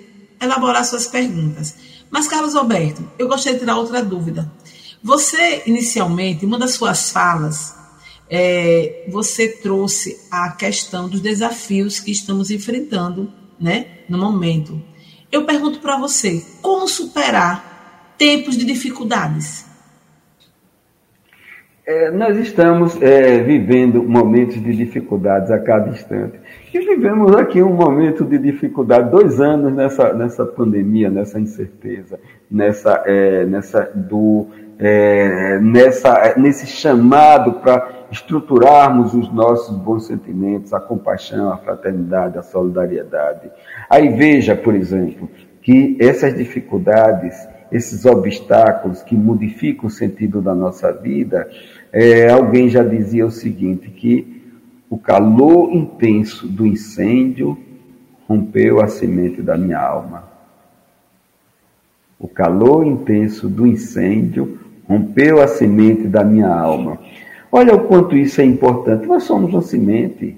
[0.40, 1.74] elaborar suas perguntas.
[2.10, 4.50] Mas, Carlos Alberto, eu gostaria de tirar outra dúvida.
[5.02, 7.76] Você, inicialmente, uma das suas falas,
[8.30, 14.82] é, você trouxe a questão dos desafios que estamos enfrentando né, no momento.
[15.30, 19.73] Eu pergunto para você, como superar tempos de dificuldades?
[21.86, 26.40] É, nós estamos é, vivendo momentos de dificuldades a cada instante.
[26.72, 32.18] E vivemos aqui um momento de dificuldade, dois anos nessa, nessa pandemia, nessa incerteza,
[32.50, 34.46] nessa, é, nessa, do,
[34.78, 42.42] é, nessa, nesse chamado para estruturarmos os nossos bons sentimentos, a compaixão, a fraternidade, a
[42.42, 43.50] solidariedade.
[43.90, 45.28] Aí veja, por exemplo,
[45.60, 51.50] que essas dificuldades, esses obstáculos que modificam o sentido da nossa vida,
[51.92, 54.42] é, alguém já dizia o seguinte, que
[54.88, 57.58] o calor intenso do incêndio
[58.28, 60.22] rompeu a semente da minha alma.
[62.16, 64.56] O calor intenso do incêndio
[64.88, 67.00] rompeu a semente da minha alma.
[67.50, 69.04] Olha o quanto isso é importante.
[69.06, 70.36] Nós somos uma semente.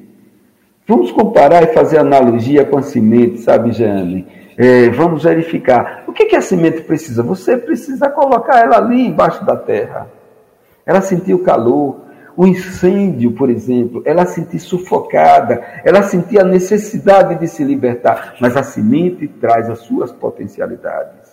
[0.87, 4.27] Vamos comparar e fazer analogia com a semente, sabe, Jane?
[4.57, 6.05] É, vamos verificar.
[6.07, 7.23] O que, que a semente precisa?
[7.23, 10.09] Você precisa colocar ela ali embaixo da terra.
[10.85, 12.07] Ela sentiu calor.
[12.37, 18.55] O incêndio, por exemplo, ela sentiu sufocada, ela sentia a necessidade de se libertar, mas
[18.59, 21.33] a semente traz as suas potencialidades.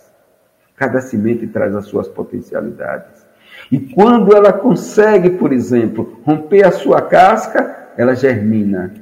[0.74, 3.22] Cada semente traz as suas potencialidades.
[3.70, 8.94] E quando ela consegue, por exemplo, romper a sua casca, ela germina,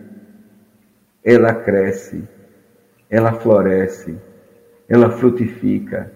[1.25, 2.29] ela cresce,
[3.13, 4.17] ela floresce,
[4.89, 6.11] ela frutifica.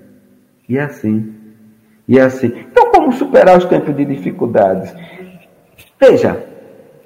[0.69, 1.35] E é assim.
[2.09, 2.53] E é assim.
[2.71, 4.93] Então, como superar os tempos de dificuldades?
[6.01, 6.43] Veja,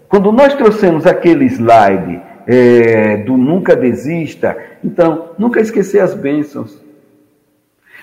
[0.08, 4.56] quando nós trouxemos aquele slide é, do nunca desista.
[4.82, 6.80] Então, nunca esquecer as bênçãos.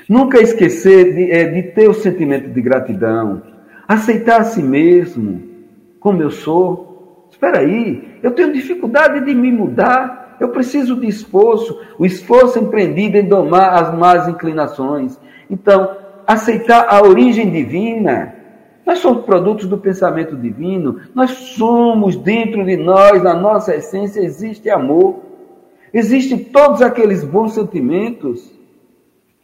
[0.08, 3.42] Nunca esquecer de, é, de ter o sentimento de gratidão.
[3.88, 5.42] Aceitar a si mesmo,
[6.00, 7.28] como eu sou.
[7.32, 10.27] Espera aí, eu tenho dificuldade de me mudar.
[10.40, 15.20] Eu preciso de esforço, o esforço empreendido em domar as más inclinações.
[15.50, 18.36] Então, aceitar a origem divina.
[18.86, 21.00] Nós somos produtos do pensamento divino.
[21.16, 25.20] Nós somos dentro de nós, na nossa essência, existe amor.
[25.94, 28.52] Existem todos aqueles bons sentimentos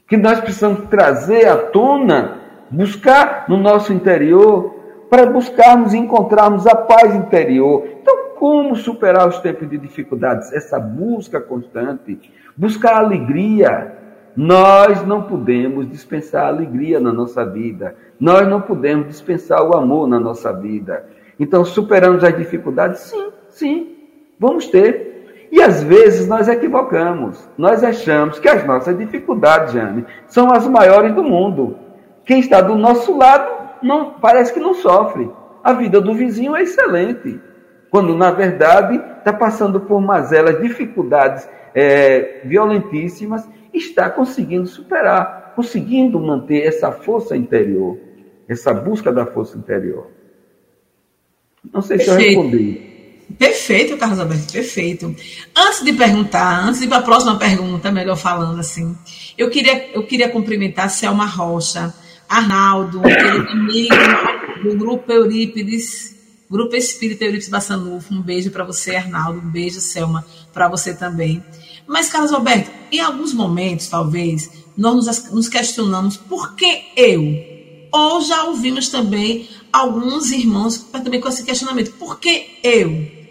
[0.07, 2.39] que nós precisamos trazer à tona,
[2.69, 4.75] buscar no nosso interior,
[5.09, 7.87] para buscarmos e encontrarmos a paz interior.
[8.43, 10.51] Como superar os tempos de dificuldades?
[10.51, 12.19] Essa busca constante,
[12.57, 13.93] buscar alegria.
[14.35, 17.95] Nós não podemos dispensar a alegria na nossa vida.
[18.19, 21.05] Nós não podemos dispensar o amor na nossa vida.
[21.39, 22.99] Então, superamos as dificuldades?
[22.99, 23.95] Sim, sim,
[24.37, 25.47] vamos ter.
[25.49, 27.47] E às vezes nós equivocamos.
[27.57, 31.77] Nós achamos que as nossas dificuldades, Jane, são as maiores do mundo.
[32.25, 33.49] Quem está do nosso lado
[33.81, 35.31] não parece que não sofre.
[35.63, 37.52] A vida do vizinho é excelente.
[37.93, 46.63] Quando, na verdade, está passando por mazelas, dificuldades é, violentíssimas, está conseguindo superar, conseguindo manter
[46.63, 47.99] essa força interior,
[48.49, 50.07] essa busca da força interior.
[51.71, 52.81] Não sei se eu respondi.
[53.37, 55.15] Perfeito, Carlos Alberto, perfeito.
[55.55, 58.97] Antes de perguntar, antes de ir para a próxima pergunta, melhor falando assim,
[59.37, 61.93] eu queria, eu queria cumprimentar Selma Rocha,
[62.27, 63.95] Arnaldo, aquele amigo
[64.63, 66.13] do Grupo Eurípides,
[66.49, 68.13] Grupo Espírita Eurípides Bassanufo.
[68.13, 69.39] Um beijo para você, Arnaldo.
[69.39, 71.43] Um beijo, Selma, para você também.
[71.87, 77.53] Mas, Carlos Alberto, em alguns momentos, talvez, nós nos questionamos por que eu?
[77.91, 83.23] Ou já ouvimos também alguns irmãos também com esse questionamento: por que eu?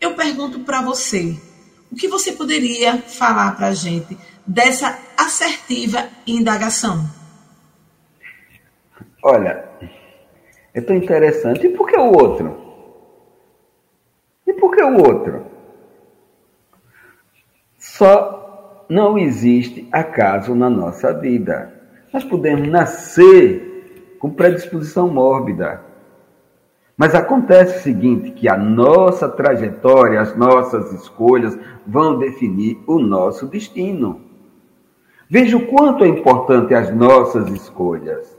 [0.00, 1.38] Eu pergunto para você,
[1.90, 4.16] o que você poderia falar para a gente
[4.46, 7.08] dessa assertiva indagação?
[9.22, 9.68] Olha,
[10.72, 11.66] é tão interessante.
[11.66, 12.56] E por que o outro?
[14.46, 15.44] E por que o outro?
[17.78, 21.72] Só não existe acaso na nossa vida.
[22.12, 25.82] Nós podemos nascer com predisposição mórbida.
[26.96, 33.46] Mas acontece o seguinte, que a nossa trajetória, as nossas escolhas vão definir o nosso
[33.46, 34.20] destino.
[35.28, 38.36] Veja o quanto é importante as nossas escolhas.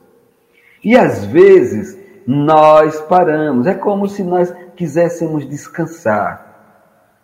[0.84, 6.52] E às vezes nós paramos, é como se nós quiséssemos descansar.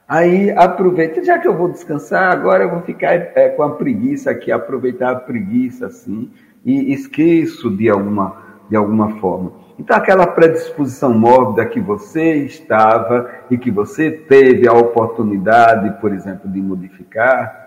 [0.07, 4.31] Aí aproveita, já que eu vou descansar, agora eu vou ficar é, com a preguiça
[4.31, 6.31] aqui, aproveitar a preguiça assim,
[6.65, 9.51] e esqueço de alguma, de alguma forma.
[9.79, 16.49] Então, aquela predisposição mórbida que você estava e que você teve a oportunidade, por exemplo,
[16.49, 17.65] de modificar.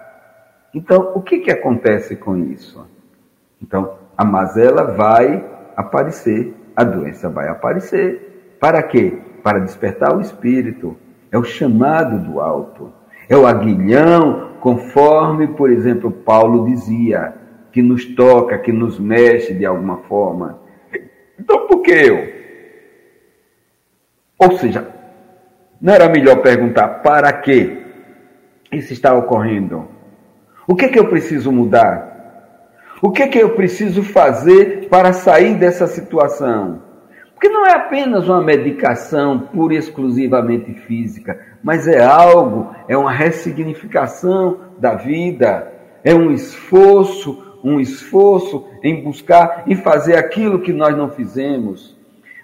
[0.74, 2.84] Então, o que, que acontece com isso?
[3.62, 5.44] Então, a mazela vai
[5.76, 8.56] aparecer, a doença vai aparecer.
[8.60, 9.18] Para quê?
[9.42, 10.96] Para despertar o espírito.
[11.30, 12.92] É o chamado do alto.
[13.28, 17.34] É o aguilhão, conforme, por exemplo, Paulo dizia,
[17.72, 20.58] que nos toca, que nos mexe de alguma forma.
[21.38, 22.40] Então, por que eu?
[24.38, 24.86] Ou seja,
[25.80, 27.78] não era melhor perguntar para que
[28.72, 29.88] isso está ocorrendo?
[30.66, 32.10] O que, é que eu preciso mudar?
[33.02, 36.82] O que, é que eu preciso fazer para sair dessa situação?
[37.32, 43.12] Porque não é apenas uma medicação pura e exclusivamente física, mas é algo, é uma
[43.12, 45.72] ressignificação da vida,
[46.04, 51.96] é um esforço, um esforço em buscar e fazer aquilo que nós não fizemos.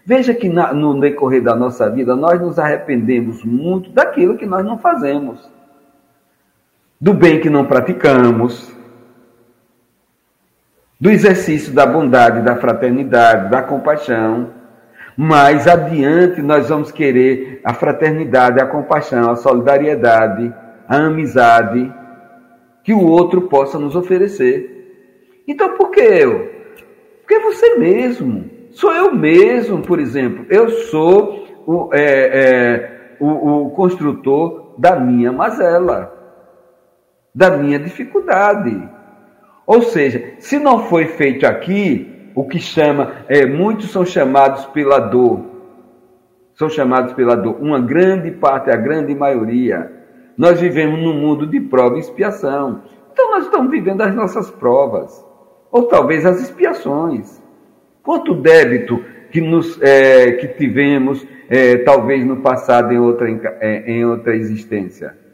[0.04, 4.64] Veja que na, no decorrer da nossa vida nós nos arrependemos muito daquilo que nós
[4.64, 5.50] não fazemos,
[7.00, 8.75] do bem que não praticamos,
[10.98, 14.50] do exercício da bondade, da fraternidade, da compaixão.
[15.16, 20.52] Mais adiante nós vamos querer a fraternidade, a compaixão, a solidariedade,
[20.88, 21.92] a amizade
[22.82, 25.42] que o outro possa nos oferecer.
[25.46, 26.50] Então por que eu?
[27.20, 28.50] Porque você mesmo.
[28.72, 30.44] Sou eu mesmo, por exemplo.
[30.50, 36.12] Eu sou o, é, é, o, o construtor da minha mazela,
[37.34, 38.95] da minha dificuldade.
[39.66, 44.98] Ou seja, se não foi feito aqui, o que chama, é, muitos são chamados pela
[44.98, 45.44] dor,
[46.54, 49.90] são chamados pela dor, uma grande parte, a grande maioria.
[50.36, 52.82] Nós vivemos num mundo de prova e expiação.
[53.12, 55.24] Então nós estamos vivendo as nossas provas,
[55.72, 57.42] ou talvez as expiações.
[58.02, 59.02] Quanto débito
[59.32, 63.28] que, nos, é, que tivemos, é, talvez no passado, em outra,
[63.60, 65.25] é, em outra existência?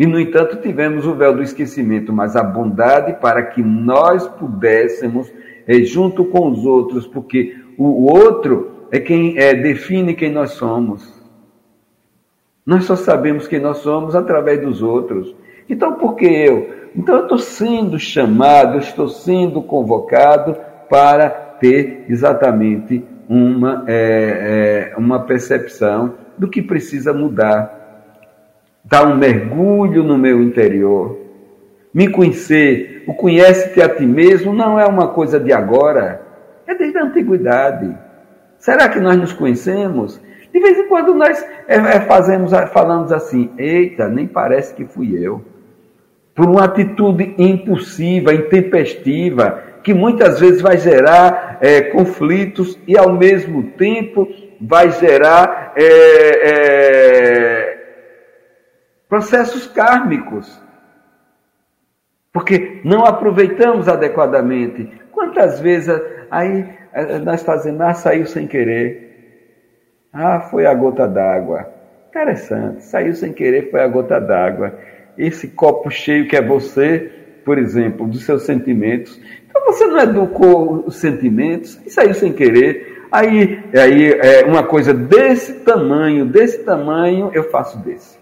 [0.00, 5.30] E, no entanto, tivemos o véu do esquecimento, mas a bondade para que nós pudéssemos,
[5.66, 11.06] é, junto com os outros, porque o outro é quem é, define quem nós somos.
[12.64, 15.36] Nós só sabemos quem nós somos através dos outros.
[15.68, 16.70] Então, por que eu?
[16.96, 20.56] Então, eu estou sendo chamado, eu estou sendo convocado
[20.88, 27.79] para ter exatamente uma, é, é, uma percepção do que precisa mudar.
[28.84, 31.18] Dar um mergulho no meu interior.
[31.92, 36.22] Me conhecer, o conhece-te a ti mesmo, não é uma coisa de agora,
[36.66, 37.96] é desde a antiguidade.
[38.58, 40.20] Será que nós nos conhecemos?
[40.52, 45.16] De vez em quando nós é, é, fazemos, falamos assim, eita, nem parece que fui
[45.16, 45.42] eu.
[46.34, 53.62] Por uma atitude impulsiva, intempestiva, que muitas vezes vai gerar é, conflitos e, ao mesmo
[53.78, 54.28] tempo,
[54.60, 57.59] vai gerar é, é,
[59.10, 60.58] processos kármicos.
[62.32, 64.88] Porque não aproveitamos adequadamente.
[65.10, 66.00] Quantas vezes
[66.30, 66.64] aí
[67.24, 70.06] nós fazemos, ah, saiu sem querer.
[70.12, 71.68] Ah, foi a gota d'água.
[72.08, 74.78] Interessante, saiu sem querer, foi a gota d'água.
[75.18, 77.10] Esse copo cheio que é você,
[77.44, 79.20] por exemplo, dos seus sentimentos.
[79.48, 83.06] Então você não educou os sentimentos e saiu sem querer.
[83.10, 88.19] Aí, aí é uma coisa desse tamanho, desse tamanho, eu faço desse.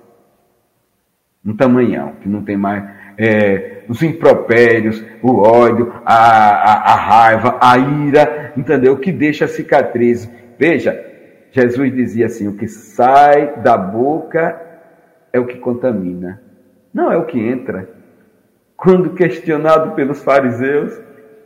[1.49, 2.85] Um tamanhão, que não tem mais
[3.17, 8.99] é, os impropérios, o ódio, a, a, a raiva, a ira, entendeu?
[8.99, 10.31] Que deixa cicatriz.
[10.59, 11.03] Veja,
[11.51, 14.61] Jesus dizia assim: o que sai da boca
[15.33, 16.43] é o que contamina,
[16.93, 17.89] não é o que entra.
[18.77, 21.01] Quando questionado pelos fariseus,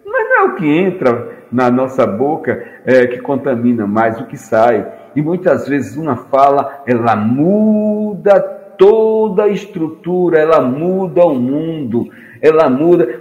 [0.04, 4.36] mas não é o que entra na nossa boca é, que contamina, mas o que
[4.36, 4.86] sai.
[5.14, 12.10] E muitas vezes uma fala, ela muda toda a estrutura, ela muda o mundo,
[12.40, 13.20] ela muda.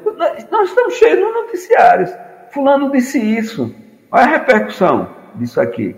[0.51, 2.13] Nós estamos cheios de noticiários.
[2.51, 3.73] Fulano disse isso.
[4.11, 5.95] Olha a repercussão disso aqui.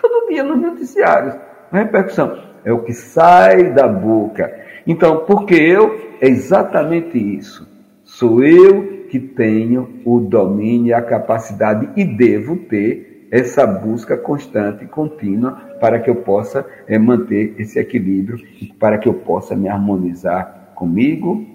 [0.00, 1.34] Todo dia nos noticiários.
[1.70, 4.52] A repercussão é o que sai da boca.
[4.86, 7.68] Então, porque eu, é exatamente isso.
[8.04, 14.84] Sou eu que tenho o domínio e a capacidade e devo ter essa busca constante
[14.84, 18.38] e contínua para que eu possa é, manter esse equilíbrio
[18.78, 21.46] para que eu possa me harmonizar comigo,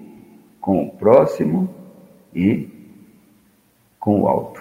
[0.60, 1.72] com o próximo
[2.34, 2.68] e
[4.00, 4.60] com o alto.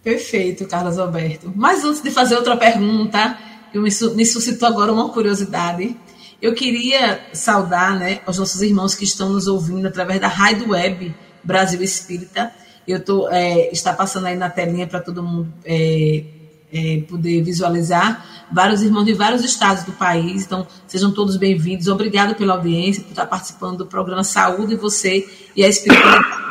[0.00, 1.52] Perfeito, Carlos Alberto.
[1.56, 3.36] Mas antes de fazer outra pergunta,
[3.72, 5.96] eu me, me suscitou agora uma curiosidade.
[6.40, 11.12] Eu queria saudar né, os nossos irmãos que estão nos ouvindo através da Rádio Web
[11.42, 12.52] Brasil Espírita.
[12.86, 16.24] Eu tô, é, está passando aí na telinha para todo mundo é,
[16.72, 18.24] é, poder visualizar.
[18.52, 20.44] Vários irmãos de vários estados do país.
[20.44, 21.88] Então, sejam todos bem-vindos.
[21.88, 25.26] Obrigado pela audiência, por estar participando do programa Saúde e você
[25.56, 26.44] e a Espiritualidade.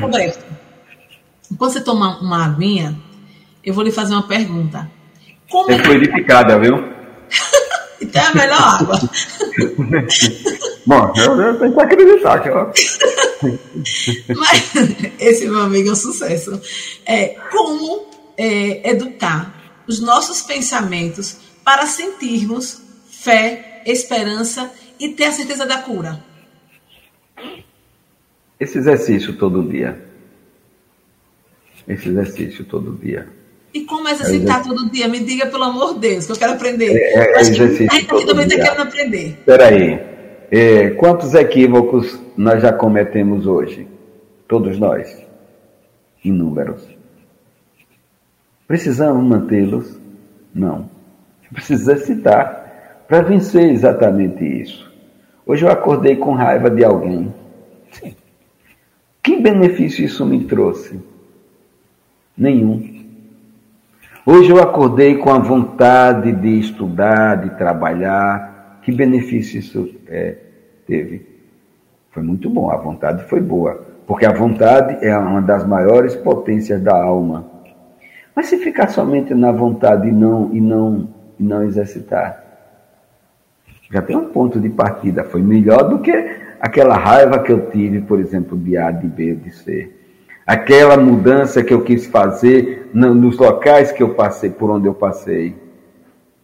[0.00, 0.56] Roberto,
[1.50, 2.96] Enquanto você toma uma aguinha,
[3.64, 4.90] eu vou lhe fazer uma pergunta.
[5.50, 6.95] Como é fluidificada, viu?
[8.00, 9.00] Então é a melhor água.
[10.86, 12.72] Bom, eu, eu tenho que acreditar que eu...
[14.36, 14.72] Mas
[15.18, 16.60] esse, meu amigo, é um sucesso.
[17.04, 19.54] É, como é, educar
[19.86, 22.80] os nossos pensamentos para sentirmos
[23.10, 26.24] fé, esperança e ter a certeza da cura?
[28.58, 30.06] Esse exercício todo dia
[31.86, 33.28] esse exercício todo dia.
[33.74, 35.08] E como exercitar é todo dia?
[35.08, 36.96] Me diga, pelo amor de Deus, que eu quero aprender.
[36.96, 39.26] É, é Acho exercício que a gente aqui também está querendo aprender.
[39.28, 40.00] Espera aí.
[40.50, 43.86] É, quantos equívocos nós já cometemos hoje?
[44.48, 45.16] Todos nós.
[46.24, 46.82] Inúmeros.
[48.66, 49.98] Precisamos mantê-los?
[50.54, 50.88] Não.
[51.52, 54.90] Precisa exercitar para vencer exatamente isso.
[55.46, 57.32] Hoje eu acordei com raiva de alguém.
[57.92, 58.14] Sim.
[59.22, 61.00] Que benefício isso me trouxe?
[62.36, 62.95] Nenhum.
[64.28, 68.80] Hoje eu acordei com a vontade de estudar, de trabalhar.
[68.82, 70.34] Que benefício isso é,
[70.84, 71.24] teve?
[72.10, 76.82] Foi muito bom, a vontade foi boa, porque a vontade é uma das maiores potências
[76.82, 77.46] da alma.
[78.34, 81.08] Mas se ficar somente na vontade e não e não
[81.38, 82.42] e não exercitar,
[83.92, 85.22] já tem um ponto de partida.
[85.22, 86.10] Foi melhor do que
[86.58, 89.95] aquela raiva que eu tive, por exemplo, de A, de B, de C
[90.46, 95.56] aquela mudança que eu quis fazer nos locais que eu passei, por onde eu passei,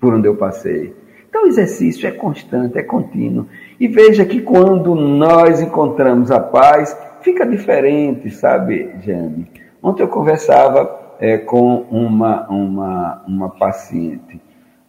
[0.01, 0.95] por onde eu passei.
[1.29, 3.47] Então o exercício é constante, é contínuo.
[3.79, 9.49] E veja que quando nós encontramos a paz, fica diferente, sabe, Jane?
[9.83, 14.41] Ontem eu conversava é, com uma, uma, uma paciente.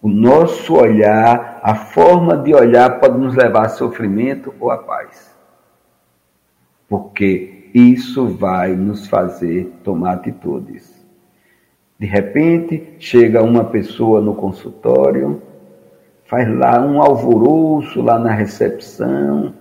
[0.02, 5.34] O nosso olhar, a forma de olhar pode nos levar a sofrimento ou a paz.
[6.90, 10.94] Porque isso vai nos fazer tomar atitudes.
[12.00, 15.42] De repente, chega uma pessoa no consultório,
[16.26, 19.54] faz lá um alvoroço lá na recepção,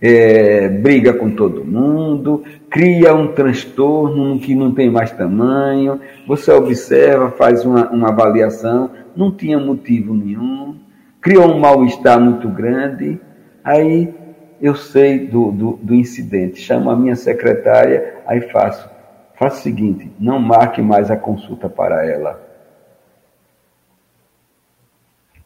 [0.00, 7.30] é, briga com todo mundo, cria um transtorno que não tem mais tamanho, você observa,
[7.30, 10.76] faz uma, uma avaliação, não tinha motivo nenhum,
[11.20, 13.18] criou um mal-estar muito grande,
[13.64, 14.14] aí
[14.60, 18.88] eu sei do, do, do, incidente, chamo a minha secretária, aí faço,
[19.34, 22.42] faço o seguinte, não marque mais a consulta para ela.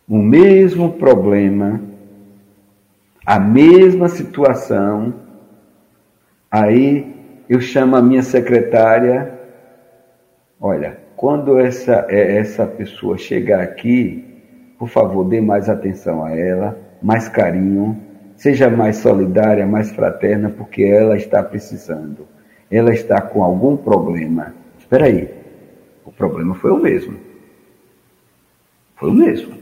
[0.09, 1.81] O mesmo problema
[3.25, 5.15] a mesma situação,
[6.51, 7.15] aí
[7.49, 9.39] eu chamo a minha secretária,
[10.61, 14.25] olha, quando essa, é, essa pessoa chegar aqui,
[14.79, 17.97] por favor, dê mais atenção a ela, mais carinho,
[18.41, 22.27] seja mais solidária, mais fraterna, porque ela está precisando.
[22.71, 24.55] Ela está com algum problema.
[24.79, 25.29] Espera aí,
[26.07, 27.19] o problema foi o mesmo.
[28.97, 29.53] Foi o mesmo.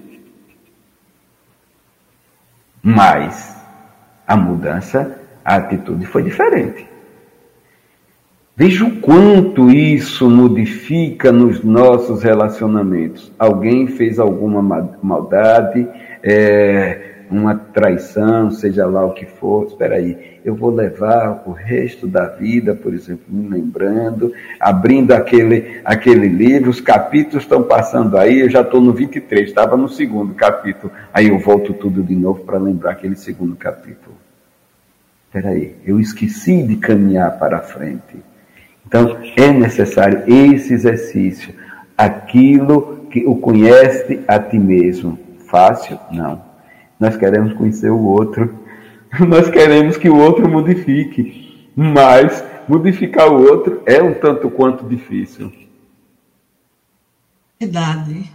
[2.80, 3.60] Mas
[4.24, 6.86] a mudança, a atitude foi diferente.
[8.54, 13.32] Veja o quanto isso modifica nos nossos relacionamentos.
[13.36, 14.62] Alguém fez alguma
[15.02, 15.88] maldade,
[16.22, 19.66] é, uma traição, seja lá o que for.
[19.66, 25.80] Espera aí, eu vou levar o resto da vida, por exemplo, me lembrando, abrindo aquele,
[25.84, 30.34] aquele livro, os capítulos estão passando aí, eu já estou no 23, estava no segundo
[30.34, 30.92] capítulo.
[31.12, 34.16] Aí eu volto tudo de novo para lembrar aquele segundo capítulo.
[35.26, 38.16] Espera aí, eu esqueci de caminhar para frente.
[38.86, 41.52] Então, é necessário esse exercício.
[41.96, 45.18] Aquilo que o conhece a ti mesmo.
[45.46, 45.98] Fácil?
[46.10, 46.47] Não.
[46.98, 48.58] Nós queremos conhecer o outro.
[49.26, 51.70] Nós queremos que o outro modifique.
[51.74, 55.52] Mas modificar o outro é um tanto quanto difícil.
[57.58, 58.30] Verdade.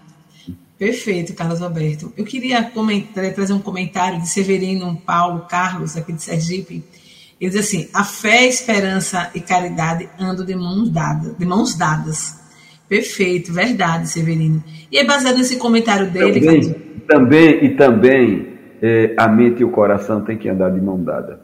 [0.78, 2.12] Perfeito, Carlos Alberto.
[2.18, 2.72] Eu queria
[3.34, 6.84] trazer um comentário de Severino Paulo Carlos, aqui de Sergipe.
[7.40, 11.38] Ele diz assim: a fé, esperança e caridade andam de mãos dadas.
[11.38, 12.40] De mãos dadas.
[12.88, 14.64] Perfeito, verdade, Severino.
[14.92, 16.40] E é baseado nesse comentário dele.
[16.40, 17.08] Também, Carlos...
[17.08, 18.53] também e também
[18.86, 21.40] é, a mente e o coração têm que andar de mão dada.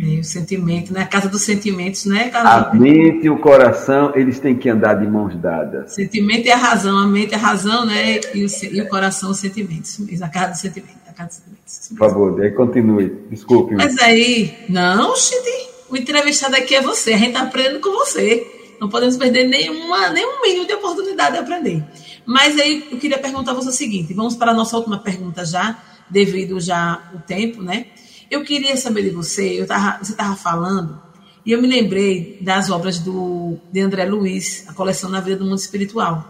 [0.00, 1.02] É, o sentimento, né?
[1.02, 2.30] A casa dos sentimentos, né?
[2.32, 5.92] A mente e o coração, eles têm que andar de mãos dadas.
[5.92, 8.20] Sentimento é a razão, a mente é a razão, né?
[8.34, 10.00] E o, e o coração, os sentimentos.
[10.22, 10.96] A casa dos sentimentos.
[11.06, 11.88] A casa dos sentimentos.
[11.90, 13.18] Por favor, aí continue.
[13.30, 13.74] Desculpe.
[13.74, 18.46] Mas aí, não, Chidi, o entrevistado aqui é você, a gente está aprendendo com você.
[18.80, 21.84] Não podemos perder nenhuma, nenhum mínimo de oportunidade de aprender.
[22.24, 25.44] Mas aí eu queria perguntar a você o seguinte: vamos para a nossa última pergunta
[25.44, 25.78] já,
[26.12, 27.86] devido já o tempo, né?
[28.30, 31.00] Eu queria saber de você, eu tava, você estava falando,
[31.44, 35.44] e eu me lembrei das obras do, de André Luiz, a coleção Na Vida do
[35.44, 36.28] Mundo Espiritual.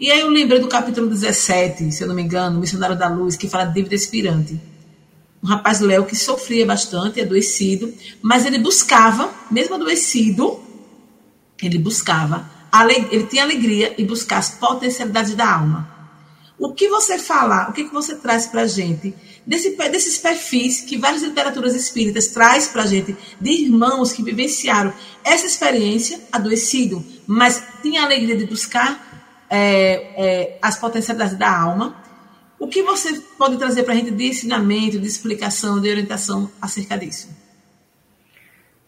[0.00, 3.36] E aí eu lembrei do capítulo 17, se eu não me engano, Missionário da Luz,
[3.36, 4.58] que fala de dívida expirante.
[5.42, 7.92] Um rapaz Léo que sofria bastante, adoecido,
[8.22, 10.58] mas ele buscava, mesmo adoecido,
[11.62, 12.50] ele buscava,
[13.10, 15.93] ele tinha alegria em buscar as potencialidades da alma.
[16.64, 19.14] O que você falar, o que, que você traz para a gente
[19.46, 24.90] desse, desses perfis que várias literaturas espíritas traz para a gente, de irmãos que vivenciaram
[25.22, 28.98] essa experiência adoecido, mas tinha a alegria de buscar
[29.50, 29.58] é,
[30.16, 31.96] é, as potencialidades da alma.
[32.58, 36.96] O que você pode trazer para a gente de ensinamento, de explicação, de orientação acerca
[36.96, 37.28] disso?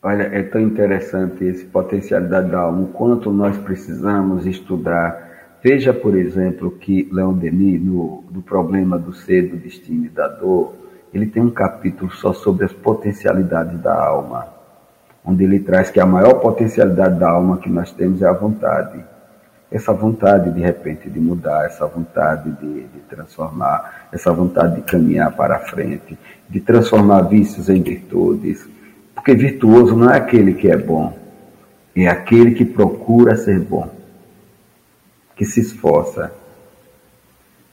[0.03, 5.26] Olha, é tão interessante esse potencialidade da alma, o quanto nós precisamos estudar
[5.69, 10.75] Veja, por exemplo, que Leon Denis, no, problema do ser, do destino e da dor,
[11.13, 14.47] ele tem um capítulo só sobre as potencialidades da alma,
[15.25, 19.05] onde ele traz que a maior potencialidade da alma que nós temos é a vontade.
[19.69, 25.35] Essa vontade, de repente, de mudar, essa vontade de, de transformar, essa vontade de caminhar
[25.35, 26.17] para a frente,
[26.49, 28.65] de transformar vícios em virtudes.
[29.17, 31.13] Porque virtuoso não é aquele que é bom,
[31.97, 33.96] é aquele que procura ser bom
[35.37, 36.33] que se esforça.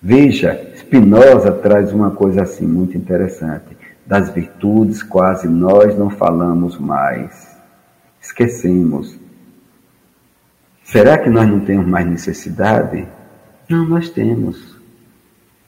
[0.02, 3.78] Veja, Spinoza traz uma coisa assim muito interessante.
[4.06, 7.58] Das virtudes quase nós não falamos mais.
[8.22, 9.18] Esquecemos.
[10.84, 13.08] Será que nós não temos mais necessidade?
[13.70, 14.78] Não, nós temos.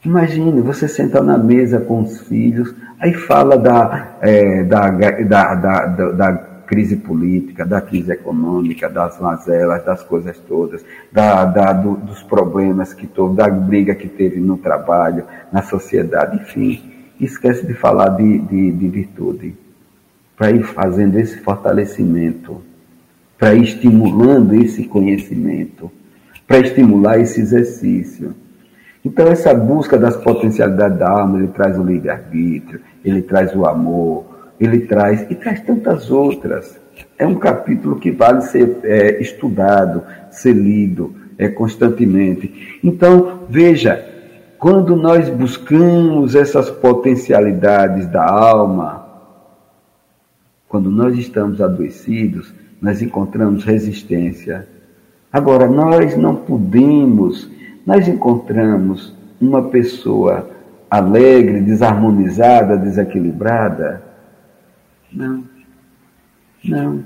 [0.04, 5.86] Imagine, você senta na mesa com os filhos, aí fala da, é, da, da, da,
[6.12, 12.22] da crise política, da crise econômica, das mazelas, das coisas todas, da, da, do, dos
[12.24, 16.92] problemas que teve, da briga que teve no trabalho, na sociedade, enfim.
[17.20, 19.56] Esquece de falar de, de, de virtude,
[20.36, 22.62] para ir fazendo esse fortalecimento,
[23.38, 25.90] para ir estimulando esse conhecimento,
[26.46, 28.36] para estimular esse exercício.
[29.04, 34.35] Então, essa busca das potencialidades da alma, ele traz o livre-arbítrio, ele traz o amor,
[34.60, 36.80] ele traz, e traz tantas outras.
[37.18, 42.80] É um capítulo que vale ser é, estudado, ser lido é, constantemente.
[42.84, 44.04] Então, veja,
[44.58, 49.06] quando nós buscamos essas potencialidades da alma,
[50.68, 54.68] quando nós estamos adoecidos, nós encontramos resistência.
[55.32, 57.50] Agora, nós não podemos,
[57.86, 60.50] nós encontramos uma pessoa
[60.90, 64.02] alegre, desarmonizada, desequilibrada,
[65.12, 65.44] não.
[66.64, 67.04] Não.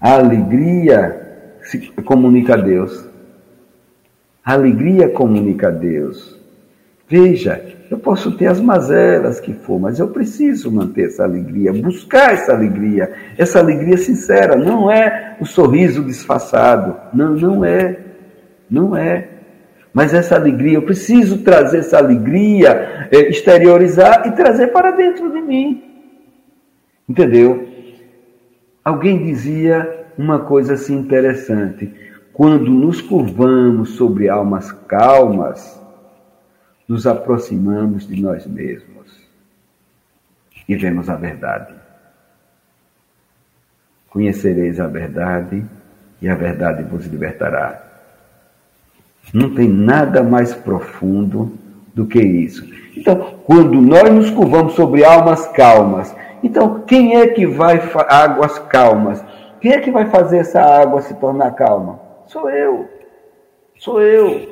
[0.00, 3.06] A alegria se comunica a Deus.
[4.44, 6.38] A alegria comunica a Deus.
[7.08, 12.32] Veja, eu posso ter as mazelas que for, mas eu preciso manter essa alegria, buscar
[12.32, 14.56] essa alegria, essa alegria sincera.
[14.56, 16.96] Não é o sorriso disfarçado.
[17.14, 17.98] Não, não é.
[18.68, 19.28] Não é.
[19.92, 25.40] Mas essa alegria, eu preciso trazer essa alegria, é, exteriorizar e trazer para dentro de
[25.40, 25.95] mim.
[27.08, 27.68] Entendeu?
[28.84, 31.92] Alguém dizia uma coisa assim interessante.
[32.32, 35.80] Quando nos curvamos sobre almas calmas,
[36.88, 39.06] nos aproximamos de nós mesmos
[40.68, 41.74] e vemos a verdade.
[44.10, 45.64] Conhecereis a verdade
[46.20, 47.82] e a verdade vos libertará.
[49.32, 51.52] Não tem nada mais profundo
[51.94, 52.66] do que isso.
[52.96, 56.14] Então, quando nós nos curvamos sobre almas calmas
[56.46, 59.24] então, quem é que vai águas calmas?
[59.60, 61.98] Quem é que vai fazer essa água se tornar calma?
[62.26, 62.86] Sou eu.
[63.76, 64.48] Sou eu.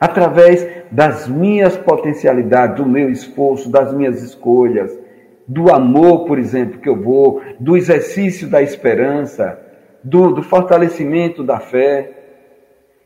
[0.00, 4.98] Através das minhas potencialidades, do meu esforço, das minhas escolhas,
[5.46, 9.60] do amor, por exemplo, que eu vou, do exercício da esperança,
[10.02, 12.10] do, do fortalecimento da fé.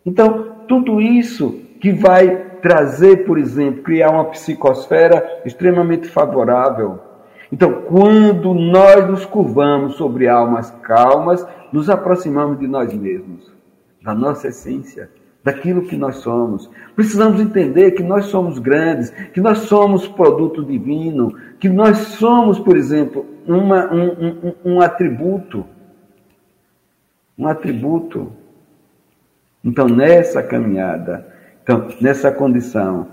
[0.06, 1.50] Então, tudo isso
[1.82, 7.09] que vai trazer, por exemplo, criar uma psicosfera extremamente favorável
[7.52, 13.52] então, quando nós nos curvamos sobre almas calmas, nos aproximamos de nós mesmos,
[14.02, 15.10] da nossa essência,
[15.42, 16.70] daquilo que nós somos.
[16.94, 22.76] Precisamos entender que nós somos grandes, que nós somos produto divino, que nós somos, por
[22.76, 25.64] exemplo, uma, um, um, um atributo.
[27.36, 28.32] Um atributo.
[29.64, 31.26] Então, nessa caminhada,
[31.62, 33.08] então, nessa condição,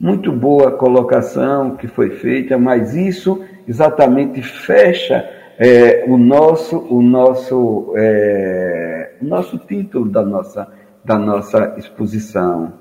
[0.00, 5.28] muito boa colocação que foi feita, mas isso exatamente fecha
[5.58, 10.66] é, o nosso, o nosso, é, o nosso título da nossa,
[11.04, 12.72] da nossa exposição.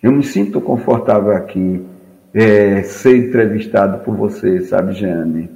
[0.00, 1.84] Eu me sinto confortável aqui,
[2.32, 5.50] é, ser entrevistado por você, sabe, Jane?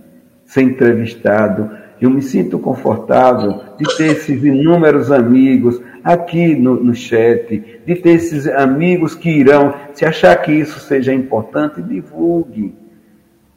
[0.44, 1.70] Ser entrevistado.
[2.02, 8.10] Eu me sinto confortável de ter esses inúmeros amigos aqui no, no chat, de ter
[8.10, 12.82] esses amigos que irão, se achar que isso seja importante, divulgue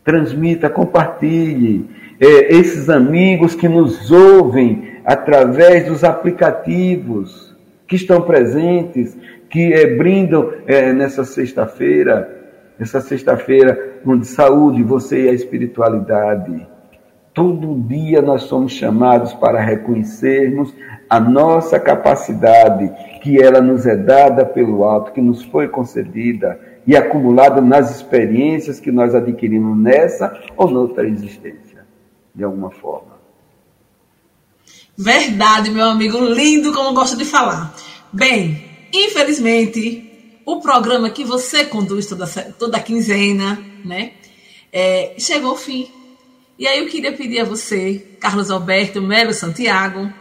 [0.06, 1.90] transmita, compartilhe.
[2.22, 7.54] É, esses amigos que nos ouvem através dos aplicativos
[7.88, 9.18] que estão presentes,
[9.50, 12.32] que é, brindam é, nessa sexta-feira,
[12.80, 16.68] essa sexta-feira onde saúde, você e a espiritualidade.
[17.36, 20.74] Todo dia nós somos chamados para reconhecermos
[21.10, 22.90] a nossa capacidade,
[23.22, 26.58] que ela nos é dada pelo alto, que nos foi concedida
[26.88, 31.86] e acumulada nas experiências que nós adquirimos nessa ou noutra existência,
[32.34, 33.16] de alguma forma.
[34.98, 37.76] Verdade, meu amigo, lindo como gosto de falar.
[38.14, 38.64] Bem,
[38.94, 42.26] infelizmente, o programa que você conduz toda,
[42.58, 44.12] toda quinzena, né,
[44.72, 45.95] é, chegou ao fim.
[46.58, 50.12] E aí eu queria pedir a você, Carlos Alberto Melo Santiago,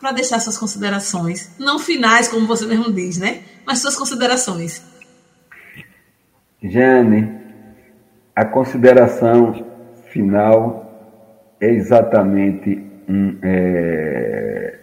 [0.00, 4.82] para deixar suas considerações, não finais, como você mesmo diz, né, mas suas considerações
[6.66, 7.30] Jane,
[8.34, 9.66] a consideração
[10.06, 14.78] final é exatamente um, é,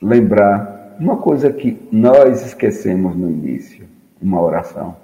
[0.00, 3.86] lembrar uma coisa que nós esquecemos no início,
[4.20, 4.96] uma oração.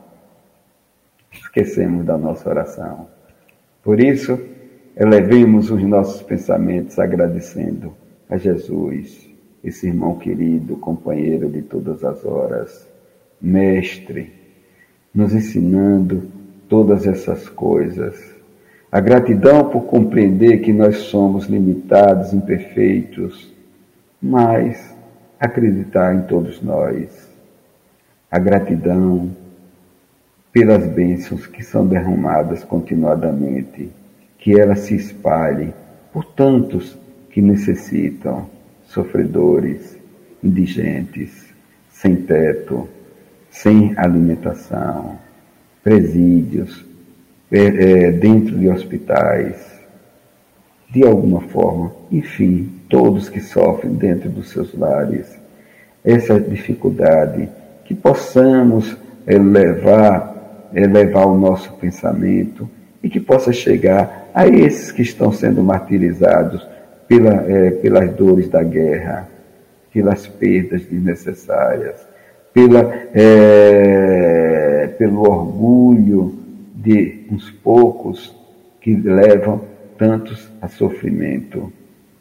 [1.30, 3.06] Esquecemos da nossa oração.
[3.80, 4.36] Por isso,
[4.98, 7.94] elevemos os nossos pensamentos agradecendo
[8.28, 9.30] a Jesus,
[9.62, 12.86] esse irmão querido, companheiro de todas as horas,
[13.40, 14.32] mestre
[15.14, 16.24] nos ensinando
[16.68, 18.36] todas essas coisas.
[18.90, 23.52] A gratidão por compreender que nós somos limitados, imperfeitos,
[24.20, 24.94] mas
[25.38, 27.28] acreditar em todos nós.
[28.30, 29.30] A gratidão
[30.52, 33.90] pelas bênçãos que são derramadas continuadamente,
[34.38, 35.72] que ela se espalhe
[36.12, 36.96] por tantos
[37.30, 38.48] que necessitam,
[38.86, 39.96] sofredores,
[40.42, 41.52] indigentes,
[41.90, 42.88] sem teto,
[43.50, 45.18] sem alimentação,
[45.82, 46.86] presídios,
[47.50, 49.56] é, dentro de hospitais,
[50.90, 55.38] de alguma forma, enfim, todos que sofrem dentro dos seus lares,
[56.04, 57.48] essa dificuldade,
[57.84, 62.68] que possamos elevar, elevar o nosso pensamento
[63.02, 66.64] e que possa chegar a esses que estão sendo martirizados
[67.08, 69.28] pela, é, pelas dores da guerra,
[69.92, 71.96] pelas perdas desnecessárias,
[72.54, 76.38] pela, é, pelo orgulho
[76.72, 78.32] de uns poucos
[78.80, 79.60] que levam
[79.98, 81.72] tantos a sofrimento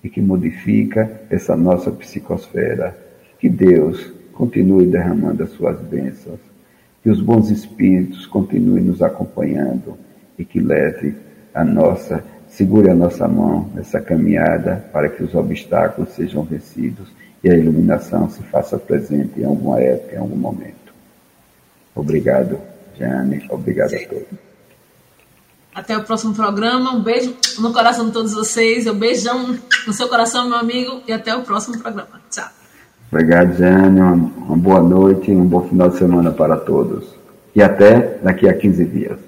[0.03, 2.97] e que modifica essa nossa psicosfera.
[3.37, 6.39] Que Deus continue derramando as suas bênçãos,
[7.03, 9.95] que os bons espíritos continuem nos acompanhando
[10.35, 11.26] e que leve
[11.57, 17.07] a nossa, segure a nossa mão nessa caminhada para que os obstáculos sejam vencidos
[17.43, 20.93] e a iluminação se faça presente em alguma época, em algum momento.
[21.95, 22.59] Obrigado,
[22.95, 23.43] Jane.
[23.49, 23.95] Obrigado Sim.
[24.05, 24.27] a todos.
[25.73, 26.93] Até o próximo programa.
[26.93, 28.85] Um beijo no coração de todos vocês.
[28.85, 31.01] Um beijão no seu coração, meu amigo.
[31.07, 32.21] E até o próximo programa.
[32.29, 32.49] Tchau.
[33.11, 33.99] Obrigado, Jane.
[33.99, 37.05] Uma boa noite um bom final de semana para todos.
[37.55, 39.26] E até daqui a 15 dias.